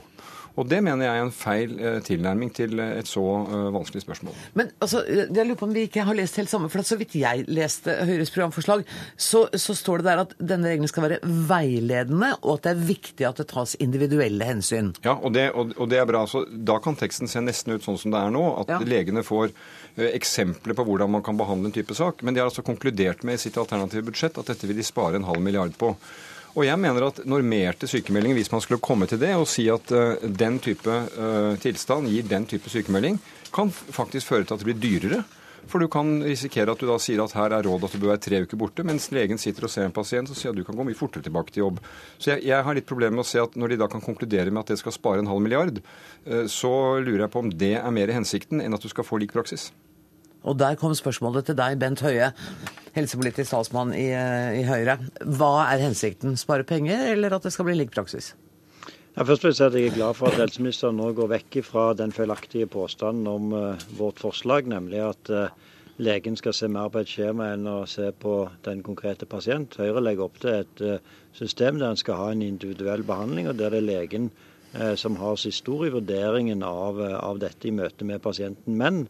[0.60, 4.04] Og Det mener jeg er en feil eh, tilnærming til eh, et så eh, vanskelig
[4.04, 4.36] spørsmål.
[4.60, 7.16] Men altså, jeg lurer på om vi ikke har lest helt samme, for Så vidt
[7.16, 8.84] jeg leste Høyres programforslag,
[9.16, 12.88] så, så står det der at denne regelen skal være veiledende, og at det er
[12.89, 14.91] viktig at det tas individuelle hensyn.
[15.06, 16.26] Ja, og det, og, og det er bra.
[16.28, 18.43] Så da kan teksten se nesten ut sånn som det er nå.
[18.64, 18.82] At ja.
[18.84, 19.54] legene får
[20.02, 22.26] eksempler på hvordan man kan behandle en type sak.
[22.26, 25.20] Men de har altså konkludert med i sitt alternative budsjett at dette vil de spare
[25.20, 25.93] en halv milliard på.
[26.52, 29.91] Og jeg mener at normerte sykemeldinger, hvis man skulle komme til det og si at
[29.95, 33.20] uh, den type uh, tilstand gir den type sykemelding,
[33.56, 35.22] kan faktisk føre til at det blir dyrere.
[35.70, 38.16] For du kan risikere at du da sier at her er rådet at du bør
[38.16, 40.66] være tre uker borte, mens legen sitter og ser en pasient og sier at du
[40.68, 41.80] kan gå mye fortere tilbake til jobb.
[42.18, 44.52] Så jeg, jeg har litt problemer med å se at når de da kan konkludere
[44.52, 45.80] med at det skal spare en halv milliard,
[46.26, 49.22] uh, så lurer jeg på om det er mer hensikten enn at du skal få
[49.22, 49.70] lik praksis.
[50.42, 52.32] Og der kom spørsmålet til deg, Bent Høie,
[52.96, 54.98] helsepolitisk talsmann i, eh, i, Høyre.
[55.22, 56.38] Hva er hensikten?
[56.38, 58.34] Spare penger, eller at det skal bli lik praksis?
[59.16, 61.60] Ja, først vil jeg si at jeg er glad for at helseministeren nå går vekk
[61.68, 65.50] fra den feilaktige påstanden om uh, vårt forslag, nemlig at uh,
[66.00, 68.36] legen skal se mer på et skjema enn å se på
[68.66, 69.76] den konkrete pasient.
[69.78, 73.60] Høyre legger opp til et uh, system der en skal ha en individuell behandling, og
[73.60, 74.32] der det er legen
[74.96, 78.78] som har siste ord i vurderingen av, av dette i møte med pasienten.
[78.80, 79.02] Men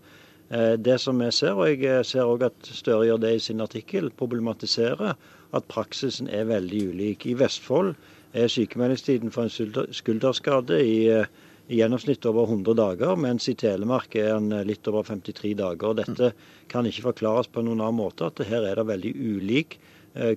[0.51, 3.63] det som jeg ser, og jeg eh, ser òg at Støre gjør det i sin
[3.63, 5.13] artikkel, problematiserer
[5.55, 7.25] at praksisen er veldig ulik.
[7.25, 7.93] I Vestfold
[8.35, 11.29] er sykemeldingstiden for en skulderskade i, eh,
[11.71, 15.95] i gjennomsnitt over 100 dager, mens i Telemark er den litt over 53 dager.
[15.95, 16.33] Dette
[16.67, 19.79] kan ikke forklares på noen annen måte, at her er det veldig ulik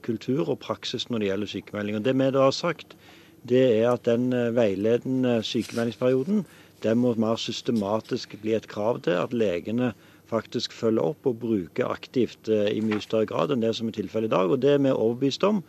[0.06, 1.96] kultur og praksis når det gjelder sykemelding.
[1.98, 2.94] Og Det vi da har sagt,
[3.42, 6.44] det er at den veiledende sykemeldingsperioden
[6.85, 9.93] det må mer systematisk bli et krav til at legene
[10.30, 13.97] faktisk følger opp og bruker aktivt eh, i mye større grad enn det som er
[13.97, 14.51] tilfellet i dag.
[14.51, 15.62] Og Det vi er overbevist om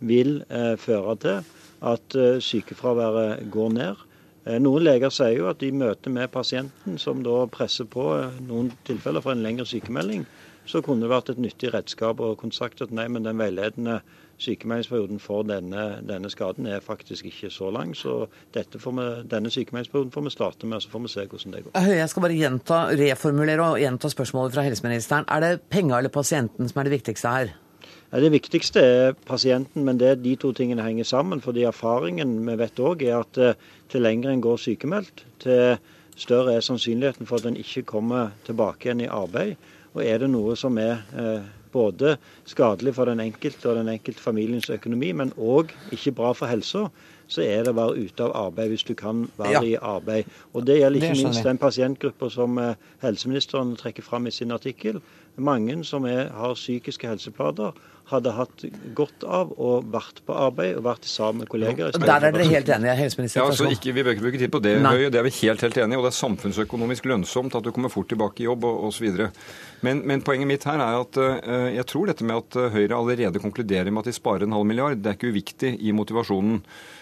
[0.00, 1.50] vil eh, føre til
[1.92, 4.06] at eh, sykefraværet går ned.
[4.64, 8.06] Noen leger sier jo at i møte med pasienten, som da presser på
[8.48, 10.24] noen tilfeller for en lengre sykemelding,
[10.64, 13.98] så kunne det vært et nyttig redskap å kunne sagt at nei, men den veiledende
[14.40, 17.94] sykemeldingsperioden for denne, denne, skaden er faktisk ikke så lang.
[17.96, 21.88] Så vi, denne sykemeldingsperioden får vi starte med, så får vi se hvordan det går.
[22.00, 25.28] Jeg skal bare gjenta, reformulere og gjenta spørsmålet fra helseministeren.
[25.28, 27.52] Er det penger eller pasienten som er det viktigste her?
[28.10, 31.40] Det viktigste er pasienten, men det er de to tingene henger sammen.
[31.40, 33.54] fordi Erfaringen vi vet òg er at eh,
[33.88, 35.76] til lenger en går sykemeldt, til
[36.16, 39.54] større er sannsynligheten for at en ikke kommer tilbake igjen i arbeid.
[39.94, 42.16] Og er det noe som er eh, både
[42.48, 46.88] skadelig for den enkelte og den enkelte familiens økonomi, men òg ikke bra for helsa,
[47.30, 49.62] så er det å være ute av arbeid hvis du kan være ja.
[49.62, 50.30] i arbeid.
[50.52, 54.50] Og Det gjelder ikke det minst den pasientgruppa som eh, helseministeren trekker fram i sin
[54.50, 54.98] artikkel.
[55.36, 57.76] Mange som er, har psykiske helseplager,
[58.10, 58.64] hadde hatt
[58.96, 61.94] godt av å vært på arbeid og vært sammen med kolleger.
[61.94, 63.40] Der er dere helt enige, helseminister?
[63.40, 65.10] Ja, altså ikke, Vi bør ikke bruke tid på det, Høie.
[65.12, 66.00] Det er vi helt helt enige i.
[66.00, 69.26] Og det er samfunnsøkonomisk lønnsomt at du kommer fort tilbake i jobb og osv.
[69.86, 72.98] Men, men poenget mitt her er at uh, jeg tror dette med at eh, Høyre
[72.98, 76.60] allerede konkluderer med at de sparer en halv milliard, det er ikke uviktig i motivasjonen.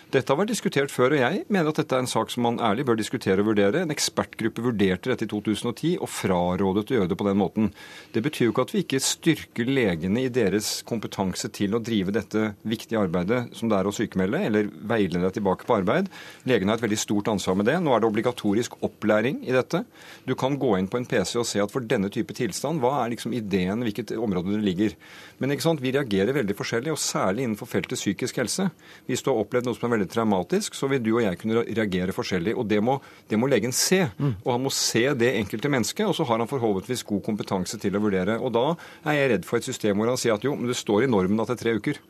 [0.08, 2.56] Dette har vært diskutert før, og jeg mener at dette er en sak som man
[2.64, 3.82] ærlig bør diskutere og vurdere.
[3.84, 7.66] En ekspertgruppe vurderte dette i 2010 og frarådet å gjøre det på den måten.
[8.14, 12.14] Det betyr jo ikke at vi ikke styrker legene i deres kompetanse til å drive
[12.16, 16.08] dette viktige arbeidet som det er å sykemelde, eller veilede deg tilbake på arbeid.
[16.48, 17.76] Legene har et veldig stort ansvar med det.
[17.84, 19.82] Nå er det obligatorisk opplæring i dette.
[20.24, 23.02] Du kan gå inn på en PC og se at for denne type tilstand, hva
[23.02, 24.96] er liksom ideen, hvilket område det ligger.
[25.36, 28.70] Men vi reagerer veldig forskjellig, og særlig innenfor feltet psykisk helse.
[29.04, 31.64] Hvis du har opplevd noe som er veldig traumatisk, så vil du og jeg kunne
[31.66, 32.54] reagere forskjellig.
[32.58, 34.04] Og det må, det må legen se.
[34.16, 34.34] Mm.
[34.44, 37.98] Og han må se det enkelte mennesket, og så har han forhåpentligvis god kompetanse til
[37.98, 38.38] å vurdere.
[38.40, 38.66] Og da
[39.04, 41.12] er jeg redd for et system hvor han sier at jo, men det står i
[41.12, 42.02] normen at det er tre uker.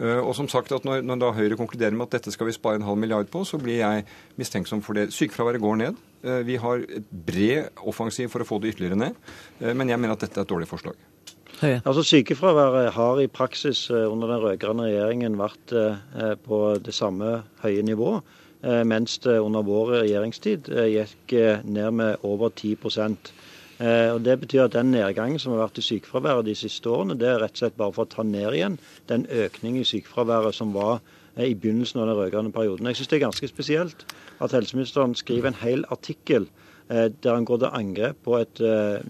[0.00, 2.56] Eh, og som sagt at når, når da Høyre konkluderer med at dette skal vi
[2.56, 4.06] spare en halv milliard på, så blir jeg
[4.40, 5.10] mistenksom for det.
[5.16, 6.00] Sykefraværet går ned.
[6.24, 9.20] Eh, vi har et bred offensiv for å få det ytterligere ned.
[9.60, 10.96] Eh, men jeg mener at dette er et dårlig forslag.
[11.60, 11.82] Høye.
[11.84, 17.42] Altså Sykefraværet har i praksis eh, under den rød-grønne regjeringen vært eh, på det samme
[17.60, 18.14] høye nivå,
[18.64, 21.36] eh, mens det under vår regjeringstid gikk
[21.68, 22.76] ned med over 10
[23.80, 27.16] Eh, og Det betyr at den nedgangen som har vært i sykefraværet de siste årene,
[27.16, 28.76] det er rett og slett bare for å ta ned igjen
[29.08, 30.98] den økningen i sykefraværet som var
[31.36, 32.90] eh, i begynnelsen av den rød-grønne perioden.
[32.90, 34.04] Jeg syns det er ganske spesielt
[34.44, 36.50] at helseministeren skriver en hel artikkel
[36.90, 38.58] der han går til angrep på et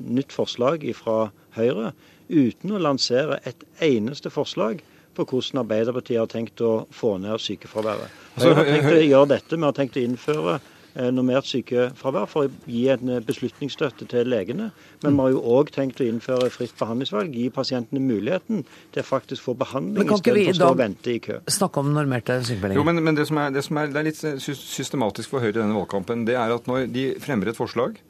[0.05, 1.95] nytt forslag fra Høyre,
[2.31, 4.83] uten å lansere et eneste forslag
[5.17, 8.19] på hvordan Arbeiderpartiet har tenkt å få ned sykefraværet.
[8.41, 10.61] Høyre har tenkt å gjøre dette vi har tenkt å innføre
[10.99, 14.71] Eh, normert sykefravær for å gi en eh, beslutningsstøtte til legene.
[15.05, 19.07] Men vi har jo òg tenkt å innføre fritt behandlingsvalg, gi pasientene muligheten til å
[19.07, 21.39] faktisk få behandling istedenfor å stå og vente i kø.
[21.47, 22.81] Snakke om normerte sykemeldinger.
[22.81, 25.61] Jo, men, men det, som er, det, som er, det er litt systematisk for Høyre
[25.61, 28.01] i denne valgkampen, det er at når de fremmer et forslag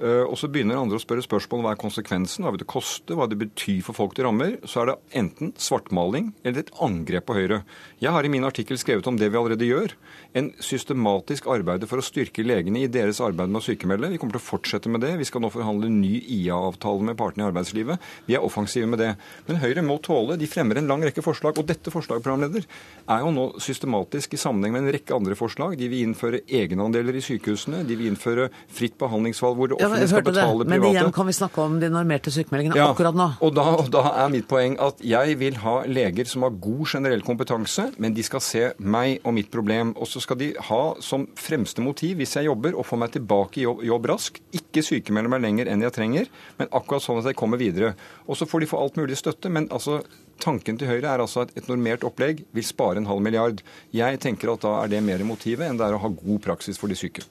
[0.00, 3.26] og så begynner andre å spørre spørsmål hva er konsekvensen, hva vil det koste, hva
[3.30, 4.56] det betyr for folk det rammer.
[4.68, 7.62] Så er det enten svartmaling eller et angrep på Høyre.
[8.02, 9.94] Jeg har i min artikkel skrevet om det vi allerede gjør.
[10.38, 14.10] En systematisk arbeid for å styrke legene i deres arbeid med å sykemelde.
[14.12, 15.14] Vi kommer til å fortsette med det.
[15.18, 18.08] Vi skal nå forhandle ny IA-avtale med partene i arbeidslivet.
[18.28, 19.10] Vi er offensive med det.
[19.48, 20.38] Men Høyre må tåle.
[20.38, 21.58] De fremmer en lang rekke forslag.
[21.58, 22.68] Og dette forslaget, programleder,
[23.08, 25.78] er jo nå systematisk i sammenheng med en rekke andre forslag.
[25.80, 27.82] De vil innføre egenandeler i sykehusene.
[27.88, 30.46] De vil innføre fritt behandlingsvalg hvor det ja, jeg hørte det.
[30.70, 33.28] Men igjen kan vi snakke om de normerte sykemeldingene ja, akkurat nå.
[33.44, 36.84] Og da, og da, er mitt poeng at jeg vil ha leger som har god
[36.92, 39.94] generell kompetanse, men de skal se meg og mitt problem.
[39.98, 43.62] Og så skal de ha som fremste motiv, hvis jeg jobber, å få meg tilbake
[43.62, 44.40] i jobb, jobb raskt.
[44.56, 47.94] Ikke sykemelde meg lenger enn jeg trenger, men akkurat sånn at jeg kommer videre.
[48.26, 50.02] Og så får de få alt mulig støtte, men altså
[50.38, 53.62] Tanken til Høyre er altså at et normert opplegg vil spare en halv milliard.
[53.94, 56.78] Jeg tenker at da er det mer motivet enn det er å ha god praksis
[56.78, 57.26] for de syke.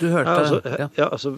[0.00, 0.88] Du hørte ja, altså, ja.
[0.96, 1.36] ja, altså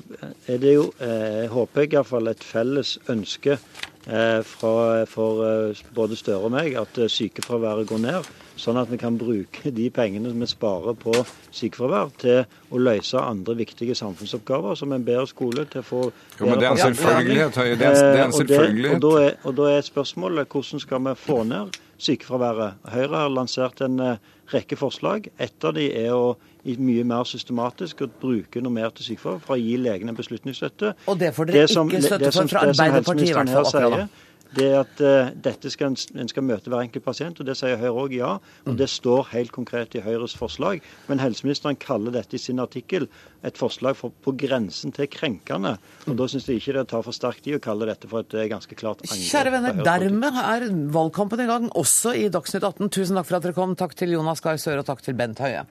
[0.49, 6.17] er det jo, eh, håper jeg iallfall, et felles ønske eh, fra, for eh, både
[6.19, 8.33] Støre og meg at eh, sykefraværet går ned.
[8.55, 11.13] Sånn at vi kan bruke de pengene vi sparer på
[11.51, 16.47] sykefravær, til å løse andre viktige samfunnsoppgaver, som en bedre skole til å få Jo,
[16.47, 17.81] men Det er en selvfølgelighet, Høie.
[17.81, 18.95] Det er en selvfølgelighet.
[18.95, 22.81] Og, og, da er, og da er spørsmålet hvordan skal vi få ned sykefraværet?
[22.95, 25.27] Høyre har lansert en eh, rekke forslag.
[25.43, 29.77] Et av de er å mye mer systematisk og bruke normerte sykefravær for å gi
[29.81, 30.95] legene beslutningsstøtte.
[31.13, 34.07] Og det får dere ikke støtte for fra Arbeiderpartiet i hvert fall
[34.55, 37.57] det er at uh, dette skal en, en, skal møte hver enkelt pasient, og det
[37.59, 38.31] sier Høyre òg ja.
[38.69, 40.83] Og det står helt konkret i Høyres forslag.
[41.09, 43.09] Men helseministeren kaller dette i sin artikkel
[43.45, 45.77] et forslag for, på grensen til krenkende.
[46.07, 48.51] Og da syns jeg ikke det tar for sterkt i å kalle dette for et
[48.53, 49.29] ganske klart angrep.
[49.31, 52.93] Kjære venner, dermed er valgkampen i gang, også i Dagsnytt 18.
[52.95, 53.79] Tusen takk for at dere kom.
[53.79, 55.67] Takk til Jonas Gahr Søre, og takk til Bent Høie.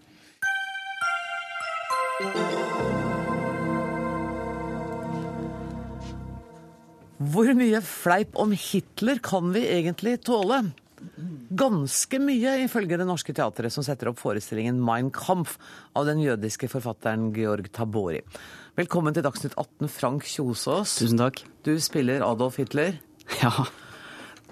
[2.14, 2.30] Hvor
[7.58, 10.60] mye fleip om Hitler kan vi egentlig tåle?
[11.58, 15.58] Ganske mye, ifølge Det Norske Teatret, som setter opp forestillingen Mein Kampf
[15.98, 18.22] av den jødiske forfatteren Georg Tabori.
[18.78, 21.02] Velkommen til Dagsnytt 18, Frank Kjosås.
[21.02, 21.42] Tusen takk.
[21.66, 23.02] Du spiller Adolf Hitler.
[23.42, 23.66] Ja.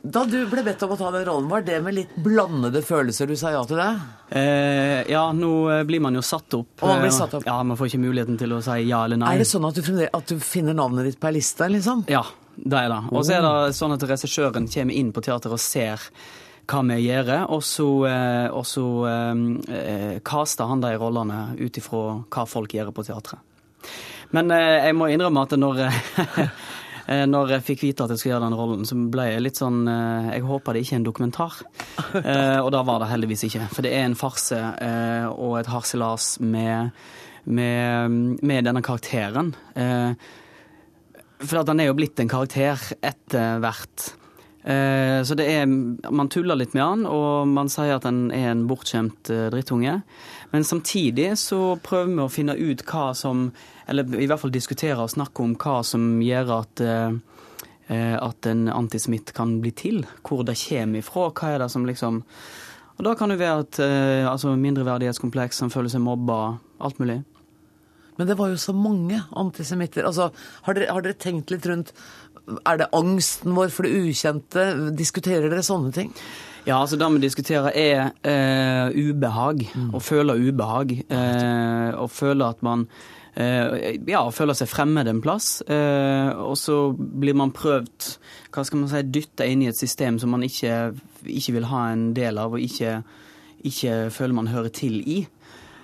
[0.02, 3.30] Da du ble bedt om å ta den rollen, var det med litt blandede følelser
[3.30, 3.90] du sa ja til det?
[4.34, 6.72] Eh, ja, nå eh, blir man jo satt opp.
[6.82, 7.46] Og man blir satt opp.
[7.46, 9.36] Ja, Man får ikke muligheten til å si ja eller nei.
[9.36, 12.06] Er det sånn at du, at du finner navnet ditt på ei liste, liksom?
[12.10, 12.24] Ja,
[12.58, 13.02] det er det.
[13.12, 13.68] Og så er det oh.
[13.78, 16.10] sånn at regissøren kommer inn på teateret og ser
[16.72, 22.06] hva vi gjør, og så, eh, og så eh, kaster han de rollene ut ifra
[22.26, 23.44] hva folk gjør på teatret.
[24.34, 26.48] Men eh, jeg må innrømme at når Eh,
[27.30, 29.82] når jeg fikk vite at jeg skulle gjøre den rollen, så ble jeg litt sånn
[29.90, 31.58] eh, Jeg håper det ikke er en dokumentar.
[32.22, 33.66] Eh, og da var det heldigvis ikke.
[33.72, 34.58] For det er en farse
[35.32, 36.92] og et harselas med,
[37.46, 39.54] med, med, denne karakteren.
[41.42, 44.12] For at han er jo blitt en karakter etter hvert.
[44.62, 48.68] Så det er Man tuller litt med han, og man sier at han er en
[48.70, 49.96] bortskjemt drittunge.
[50.52, 53.48] Men samtidig så prøver vi å finne ut hva som
[53.92, 58.68] eller i hvert fall diskutere og snakke om hva som gjør at, eh, at en
[58.72, 60.06] antisemitt kan bli til.
[60.24, 61.28] Hvor det kommer ifra.
[61.32, 62.24] Hva er det som liksom
[63.00, 67.24] Og da kan det være at eh, altså mindreverdighetskompleks, han føler seg mobba, alt mulig.
[68.18, 70.06] Men det var jo så mange antisemitter.
[70.06, 70.28] Altså,
[70.68, 71.94] har dere, har dere tenkt litt rundt
[72.66, 74.68] Er det angsten vår for det ukjente?
[74.98, 76.14] Diskuterer dere sånne ting?
[76.68, 79.66] Ja, altså det vi diskuterer er eh, ubehag.
[79.74, 79.90] Mm.
[79.98, 80.94] Å føle ubehag.
[81.10, 82.86] Eh, å føle at man
[83.32, 85.62] Eh, ja, føler seg fremmed en plass.
[85.64, 88.10] Eh, og så blir man prøvd
[88.52, 90.92] hva skal man si, dytta inn i et system som man ikke,
[91.24, 93.00] ikke vil ha en del av, og ikke,
[93.68, 95.22] ikke føler man hører til i.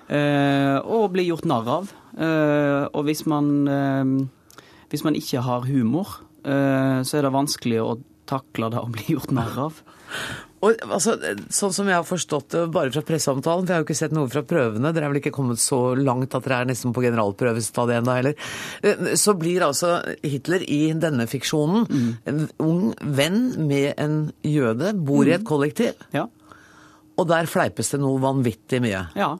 [0.07, 1.93] Eh, og blir gjort narr av.
[2.17, 3.49] Og hvis man,
[4.89, 6.15] hvis man ikke har humor,
[6.47, 9.81] så er det vanskelig å takle det å bli gjort narr av.
[10.65, 11.13] Og altså,
[11.53, 14.15] Sånn som jeg har forstått det bare fra presseomtalen, for jeg har jo ikke sett
[14.15, 17.03] noe fra prøvene, dere er vel ikke kommet så langt at dere er nesten på
[17.05, 18.47] generalprøvestadiet ennå heller,
[18.81, 22.09] eh, så blir altså Hitler i denne fiksjonen mm.
[22.31, 22.89] en ung
[23.19, 25.49] venn med en jøde, bor i et mm.
[25.51, 26.01] kollektiv.
[26.15, 26.25] Ja.
[27.17, 29.07] Og der fleipes det noe vanvittig mye.
[29.17, 29.31] Ja,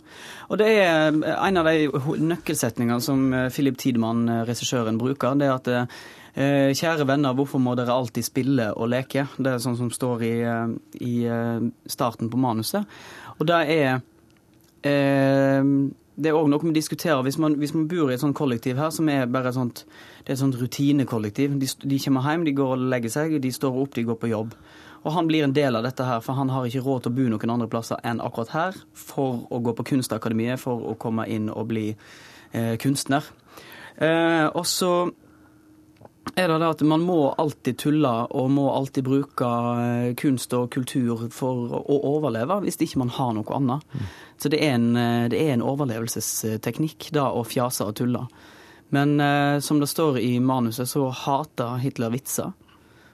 [0.50, 1.90] og det er en av de
[2.30, 5.34] nøkkelsetningene som eh, Philip Tidemann, eh, regissøren, bruker.
[5.38, 5.90] det er at Eh,
[6.38, 9.24] kjære venner, hvorfor må dere alltid spille og leke?
[9.38, 12.86] Det er sånn som står i, eh, i eh, starten på manuset.
[13.38, 14.00] Og det er
[16.18, 17.20] det er òg noe vi diskuterer.
[17.26, 19.84] Hvis man, hvis man, bor i et sånt kollektiv her, som er bare sånt,
[20.24, 23.52] det er et sånt rutinekollektiv De, de kommer hjem, de går og legger seg, de
[23.52, 24.56] står opp, de går på jobb.
[25.04, 27.18] Og han blir en del av dette her, for han har ikke råd til å
[27.18, 31.28] bo noen andre plasser enn akkurat her for å gå på Kunstakademiet, for å komme
[31.30, 33.28] inn og bli eh, kunstner.
[33.98, 35.10] Eh, og så
[36.38, 39.48] er det det at man må alltid tulle og må alltid bruke
[39.82, 43.86] eh, kunst og kultur for å overleve, hvis ikke man har noe annet.
[43.94, 44.12] Mm.
[44.38, 48.28] Så det er, en, eh, det er en overlevelsesteknikk, da å fjase og tulle.
[48.94, 52.54] Men eh, som det står i manuset, så hater Hitler vitser.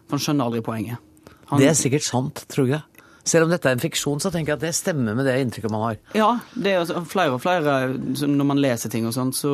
[0.05, 1.31] For han skjønner aldri poenget.
[1.49, 1.61] Han...
[1.61, 2.83] Det er sikkert sant, tror jeg.
[3.23, 5.71] Selv om dette er en fiksjon, så tenker jeg at det stemmer med det inntrykket
[5.71, 5.99] man har.
[6.17, 9.53] Ja, det er flere og flere Når man leser ting og sånt, så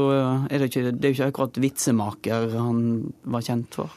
[0.49, 2.81] er det ikke, det er jo ikke akkurat vitsemaker han
[3.29, 3.93] var kjent for.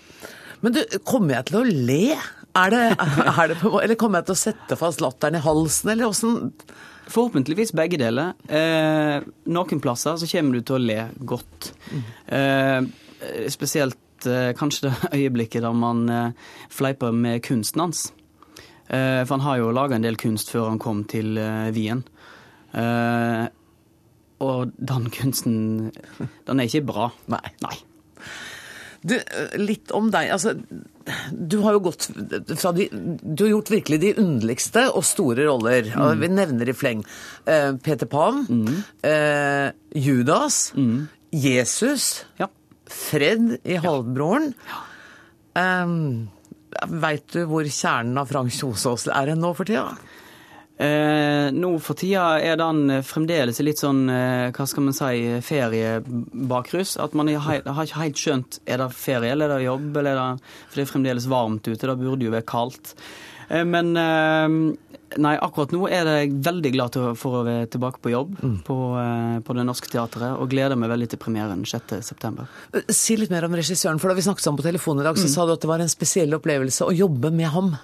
[0.63, 2.05] Men du, kommer jeg til å le?
[2.53, 2.85] Er det,
[3.41, 6.53] er det på, eller kommer jeg til å sette fast latteren i halsen, eller åssen
[7.13, 8.37] Forhåpentligvis begge deler.
[8.47, 10.99] Eh, noen plasser så kommer du til å le
[11.29, 11.73] godt.
[11.91, 12.05] Mm.
[12.39, 18.05] Eh, spesielt eh, kanskje det øyeblikket da man eh, fleiper med kunsten hans.
[18.93, 22.03] Eh, for han har jo laga en del kunst før han kom til eh, Wien.
[22.77, 23.47] Eh,
[24.43, 25.57] og den kunsten,
[26.49, 27.09] den er ikke bra.
[27.33, 27.45] Nei.
[27.65, 27.77] Nei.
[29.03, 29.17] Du,
[29.59, 30.29] litt om deg.
[30.35, 30.53] Altså,
[31.33, 32.05] du har jo gått
[32.55, 35.89] fra de Du har gjort virkelig de underligste og store roller.
[35.91, 36.21] Mm.
[36.21, 37.03] Vi nevner i fleng.
[37.83, 38.77] Peter Pan, mm.
[39.09, 39.69] eh,
[39.99, 41.09] Judas, mm.
[41.35, 42.51] Jesus, ja.
[42.93, 44.53] Fred i Halvbroren.
[44.69, 44.83] Ja.
[45.83, 46.31] Um,
[47.03, 49.93] Veit du hvor kjernen av Frank Kjosås er nå for tida?
[50.83, 56.97] Eh, nå for tida er den fremdeles litt sånn, eh, hva skal man si, feriebakrus.
[57.03, 60.17] At man har, ikke helt skjønt er det ferie eller er det jobb, eller er
[60.41, 61.87] det, for det er fremdeles varmt ute.
[61.87, 62.97] Det burde jo være kaldt.
[63.49, 64.57] Eh, men eh,
[65.21, 68.55] Nei, akkurat nå er jeg veldig glad for å være tilbake på jobb mm.
[68.65, 72.47] på, eh, på, Det Norske Teatret, og gleder meg veldig til premieren 6.9.
[72.79, 75.19] Eh, si litt mer om regissøren, for da vi snakket sammen på telefon i dag,
[75.21, 75.33] så mm.
[75.35, 77.75] sa du at det var en spesiell opplevelse å jobbe med ham.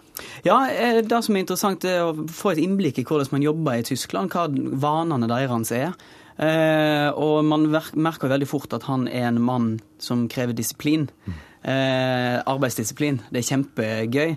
[0.47, 0.63] Ja,
[1.05, 4.33] det som er interessant, er å få et innblikk i hvordan man jobber i Tyskland,
[4.33, 4.49] hva
[4.89, 5.93] vanene deres er.
[6.39, 7.67] Eh, og man
[7.99, 11.09] merker veldig fort at han er en mann som krever disiplin.
[11.27, 11.37] Mm.
[11.69, 13.21] Eh, arbeidsdisiplin.
[13.33, 14.37] Det er kjempegøy.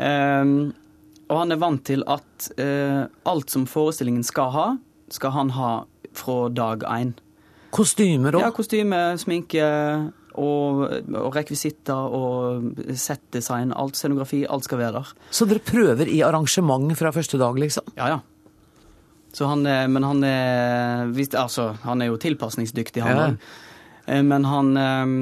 [0.00, 0.52] Eh,
[1.30, 4.68] og han er vant til at eh, alt som forestillingen skal ha,
[5.14, 5.72] skal han ha
[6.16, 7.12] fra dag én.
[7.70, 8.42] Kostymer òg?
[8.42, 9.66] Ja, kostyme, sminke
[10.40, 13.70] og, og rekvisitter og settdesign.
[13.78, 15.12] Alt scenografi, alt skal være der.
[15.30, 17.94] Så dere prøver i arrangement fra første dag, liksom?
[17.98, 18.20] Ja, ja.
[19.30, 23.36] Så han er, men han er Altså, han er jo tilpasningsdyktig, han òg.
[23.36, 24.16] Ja.
[24.16, 25.16] Eh, men han eh,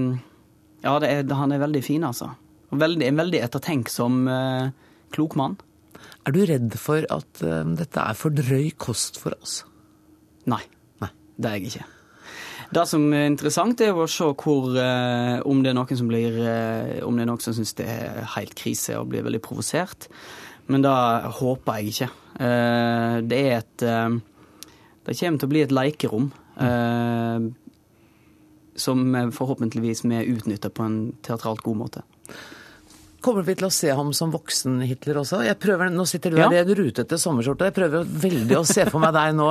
[0.87, 2.31] Ja, er, han er veldig fin, altså.
[2.69, 4.71] Veldig, en veldig ettertenksom, eh,
[5.15, 5.57] klok mann.
[6.27, 9.63] Er du redd for at uh, dette er for drøy kost for oss?
[10.45, 10.61] Nei.
[11.01, 11.09] Nei.
[11.39, 11.87] Det er jeg ikke.
[12.77, 16.35] Det som er interessant, er å se hvor, eh, om det er noen som blir
[17.07, 20.11] Om det er noen som syns det er helt krise og blir veldig provosert.
[20.69, 20.93] Men det
[21.39, 22.11] håper jeg ikke.
[23.25, 26.29] det er et Det kommer til å bli et leikerom.
[28.77, 32.03] som forhåpentligvis vi utnytter på en teatralt god måte.
[33.29, 35.43] Kommer vi til å se ham som voksen Hitler også?
[35.45, 36.63] Jeg prøver, Nå sitter du der ja.
[36.63, 37.67] i en rutete sommerskjorte.
[37.69, 39.49] Jeg prøver veldig å se for meg deg nå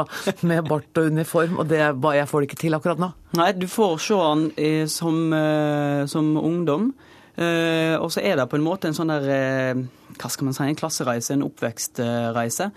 [0.49, 3.11] med bart og uniform, og det, jeg får det ikke til akkurat nå.
[3.37, 6.89] Nei, du får se han eh, som, eh, som, ungdom.
[7.37, 9.83] Uh, og så er det på en måte en sånn der
[10.17, 10.65] Hva skal man si?
[10.65, 12.71] En klassereise, en oppvekstreise.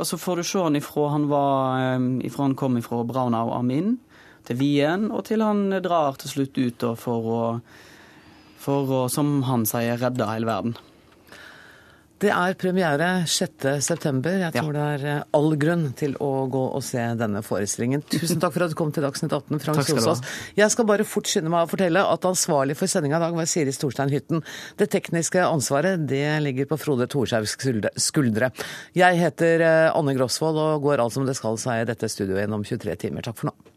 [0.00, 4.00] og så får du se han ifra han, var, ifra han kom ifra Braunau Amin
[4.50, 7.40] til Wien, og til han drar til slutt ut for å
[8.62, 10.78] for å, som han sier, redde hele verden.
[12.22, 14.30] Det er premiere 6.9.
[14.44, 14.72] Jeg tror ja.
[14.76, 18.04] det er eh, all grunn til å gå og se denne forestillingen.
[18.12, 20.22] Tusen takk for at du kom til Dagsnytt 18, Frank Solsås.
[20.58, 23.50] Jeg skal bare fort skynde meg å fortelle at ansvarlig for sendinga i dag var
[23.50, 24.44] Siri Storstein Hytten.
[24.78, 28.52] Det tekniske ansvaret det ligger på Frode Thorshaus skuldre.
[28.94, 32.12] Jeg heter eh, Anne Grosvold og går alt som det skal, sa jeg i dette
[32.12, 33.26] studioet gjennom 23 timer.
[33.26, 33.71] Takk for nå.